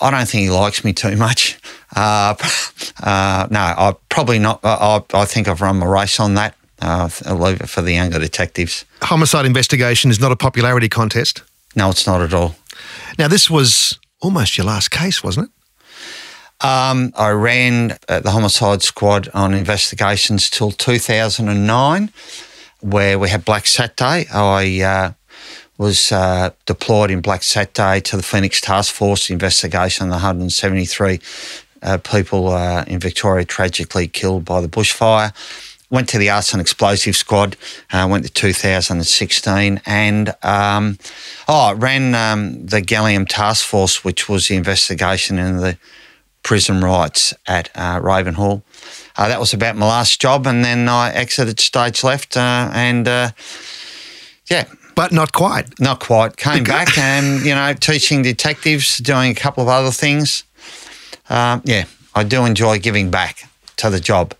I 0.00 0.10
don't 0.10 0.28
think 0.28 0.42
he 0.42 0.50
likes 0.50 0.84
me 0.84 0.92
too 0.92 1.16
much. 1.16 1.58
Uh, 1.94 2.34
uh, 3.02 3.46
no, 3.50 3.60
I 3.60 3.94
probably 4.08 4.38
not. 4.38 4.60
I, 4.64 5.02
I 5.14 5.24
think 5.24 5.48
I've 5.48 5.60
run 5.60 5.78
my 5.78 5.86
race 5.86 6.18
on 6.20 6.34
that. 6.34 6.54
Uh, 6.80 7.08
I'll 7.26 7.36
leave 7.36 7.60
it 7.60 7.68
for 7.68 7.80
the 7.80 7.92
younger 7.92 8.18
detectives. 8.18 8.84
Homicide 9.02 9.46
investigation 9.46 10.10
is 10.10 10.20
not 10.20 10.32
a 10.32 10.36
popularity 10.36 10.88
contest. 10.88 11.42
No, 11.76 11.90
it's 11.90 12.06
not 12.06 12.20
at 12.20 12.34
all. 12.34 12.56
Now, 13.18 13.28
this 13.28 13.48
was 13.48 13.98
almost 14.20 14.58
your 14.58 14.66
last 14.66 14.90
case, 14.90 15.22
wasn't 15.22 15.48
it? 15.48 16.66
Um, 16.66 17.12
I 17.16 17.30
ran 17.30 17.98
uh, 18.08 18.20
the 18.20 18.30
homicide 18.30 18.82
squad 18.82 19.28
on 19.34 19.52
investigations 19.52 20.48
till 20.48 20.70
2009, 20.70 22.12
where 22.80 23.18
we 23.18 23.28
had 23.28 23.44
Black 23.44 23.66
Saturday. 23.66 24.26
I 24.32 24.80
uh, 24.80 25.12
was 25.76 26.12
uh, 26.12 26.50
deployed 26.66 27.10
in 27.10 27.20
Black 27.20 27.42
Saturday 27.42 28.00
to 28.02 28.16
the 28.16 28.22
Phoenix 28.22 28.60
Task 28.60 28.94
Force 28.94 29.28
investigation. 29.30 30.08
The 30.08 30.14
173 30.14 31.20
uh, 31.82 31.98
people 31.98 32.48
uh, 32.48 32.84
in 32.86 32.98
Victoria 32.98 33.44
tragically 33.44 34.08
killed 34.08 34.44
by 34.44 34.60
the 34.60 34.68
bushfire. 34.68 35.32
Went 35.90 36.08
to 36.08 36.18
the 36.18 36.30
arson 36.30 36.58
explosive 36.58 37.14
squad. 37.16 37.56
Uh, 37.92 38.06
went 38.10 38.24
to 38.24 38.32
2016 38.32 39.80
and 39.84 40.34
um, 40.42 40.98
oh, 41.48 41.74
ran 41.74 42.14
um, 42.14 42.64
the 42.64 42.80
Gallium 42.80 43.26
Task 43.28 43.66
Force, 43.66 44.02
which 44.02 44.28
was 44.28 44.48
the 44.48 44.56
investigation 44.56 45.38
into 45.38 45.60
the 45.60 45.78
prison 46.42 46.80
riots 46.80 47.34
at 47.46 47.70
uh, 47.74 48.00
Ravenhall. 48.00 48.62
Uh, 49.16 49.28
that 49.28 49.38
was 49.38 49.52
about 49.52 49.76
my 49.76 49.86
last 49.86 50.20
job, 50.20 50.46
and 50.46 50.64
then 50.64 50.88
I 50.88 51.12
exited 51.12 51.60
stage 51.60 52.02
left, 52.02 52.36
uh, 52.36 52.70
and 52.72 53.06
uh, 53.06 53.30
yeah, 54.50 54.64
But 54.94 55.12
not 55.12 55.32
quite. 55.32 55.78
not 55.78 56.00
quite. 56.00 56.36
Came 56.36 56.64
back 56.76 56.96
and 56.98 57.44
you 57.44 57.54
know 57.54 57.74
teaching 57.74 58.22
detectives, 58.22 58.96
doing 58.98 59.30
a 59.30 59.34
couple 59.34 59.62
of 59.62 59.68
other 59.68 59.90
things. 59.90 60.44
Um, 61.32 61.62
yeah, 61.64 61.86
I 62.14 62.24
do 62.24 62.44
enjoy 62.44 62.78
giving 62.78 63.10
back 63.10 63.48
to 63.76 63.88
the 63.88 63.98
job. 63.98 64.34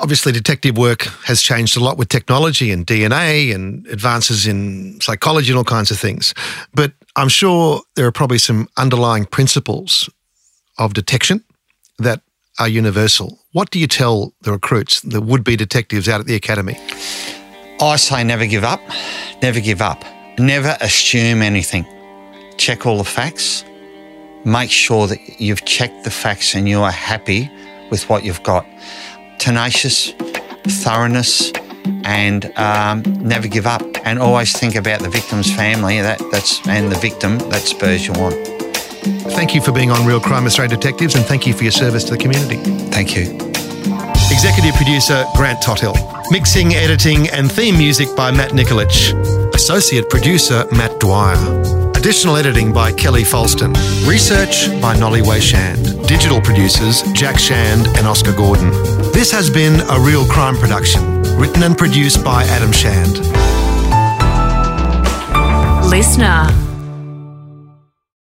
Obviously, 0.00 0.32
detective 0.32 0.76
work 0.76 1.02
has 1.26 1.40
changed 1.40 1.76
a 1.76 1.80
lot 1.80 1.96
with 1.96 2.08
technology 2.08 2.72
and 2.72 2.84
DNA 2.84 3.54
and 3.54 3.86
advances 3.86 4.48
in 4.48 5.00
psychology 5.00 5.50
and 5.50 5.58
all 5.58 5.64
kinds 5.64 5.92
of 5.92 5.98
things. 5.98 6.34
But 6.74 6.92
I'm 7.14 7.28
sure 7.28 7.82
there 7.94 8.04
are 8.04 8.12
probably 8.12 8.38
some 8.38 8.68
underlying 8.76 9.26
principles 9.26 10.10
of 10.76 10.92
detection 10.92 11.44
that 12.00 12.20
are 12.58 12.66
universal. 12.66 13.38
What 13.52 13.70
do 13.70 13.78
you 13.78 13.86
tell 13.86 14.34
the 14.42 14.50
recruits, 14.50 15.00
the 15.02 15.20
would 15.20 15.44
be 15.44 15.54
detectives 15.54 16.08
out 16.08 16.18
at 16.18 16.26
the 16.26 16.34
academy? 16.34 16.76
I 17.80 17.94
say 17.94 18.24
never 18.24 18.46
give 18.46 18.64
up, 18.64 18.80
never 19.40 19.60
give 19.60 19.80
up, 19.80 20.04
never 20.36 20.76
assume 20.80 21.42
anything. 21.42 21.86
Check 22.56 22.86
all 22.86 22.98
the 22.98 23.04
facts. 23.04 23.64
Make 24.44 24.70
sure 24.70 25.06
that 25.06 25.40
you've 25.40 25.64
checked 25.64 26.04
the 26.04 26.10
facts 26.10 26.54
and 26.54 26.68
you 26.68 26.80
are 26.82 26.90
happy 26.90 27.50
with 27.90 28.08
what 28.08 28.24
you've 28.24 28.42
got. 28.42 28.66
Tenacious, 29.38 30.12
thoroughness, 30.82 31.52
and 32.04 32.52
um, 32.58 33.02
never 33.20 33.48
give 33.48 33.66
up. 33.66 33.82
And 34.04 34.18
always 34.18 34.52
think 34.52 34.74
about 34.74 35.00
the 35.00 35.08
victim's 35.08 35.54
family. 35.54 36.00
That 36.00 36.20
that's 36.30 36.66
and 36.68 36.92
the 36.92 36.98
victim. 36.98 37.38
That 37.50 37.62
spurs 37.62 38.06
you 38.06 38.12
on. 38.14 38.32
Thank 39.32 39.54
you 39.54 39.60
for 39.60 39.72
being 39.72 39.90
on 39.90 40.06
Real 40.06 40.20
Crime 40.20 40.46
Australia 40.46 40.76
Detectives 40.76 41.14
and 41.14 41.24
thank 41.24 41.46
you 41.46 41.52
for 41.52 41.62
your 41.62 41.72
service 41.72 42.04
to 42.04 42.12
the 42.12 42.18
community. 42.18 42.56
Thank 42.90 43.16
you. 43.16 43.36
Executive 44.30 44.74
producer 44.76 45.24
Grant 45.36 45.62
Tothill. 45.62 45.94
Mixing, 46.30 46.74
editing, 46.74 47.28
and 47.28 47.50
theme 47.50 47.76
music 47.76 48.08
by 48.16 48.30
Matt 48.30 48.52
Nikolic. 48.52 49.54
Associate 49.54 50.08
producer 50.08 50.66
Matt 50.72 50.98
Dwyer. 51.00 51.92
Additional 52.04 52.36
editing 52.36 52.70
by 52.70 52.92
Kelly 52.92 53.22
Folston. 53.22 53.74
Research 54.06 54.68
by 54.82 54.94
Nolly 54.94 55.22
Wayshand. 55.22 56.06
Digital 56.06 56.38
producers 56.38 57.00
Jack 57.14 57.38
Shand 57.38 57.86
and 57.96 58.06
Oscar 58.06 58.34
Gordon. 58.34 58.68
This 59.14 59.32
has 59.32 59.48
been 59.48 59.80
a 59.88 59.98
real 59.98 60.26
crime 60.26 60.54
production, 60.54 61.22
written 61.38 61.62
and 61.62 61.78
produced 61.78 62.22
by 62.22 62.44
Adam 62.44 62.72
Shand. 62.72 63.20
Listener. 65.88 66.63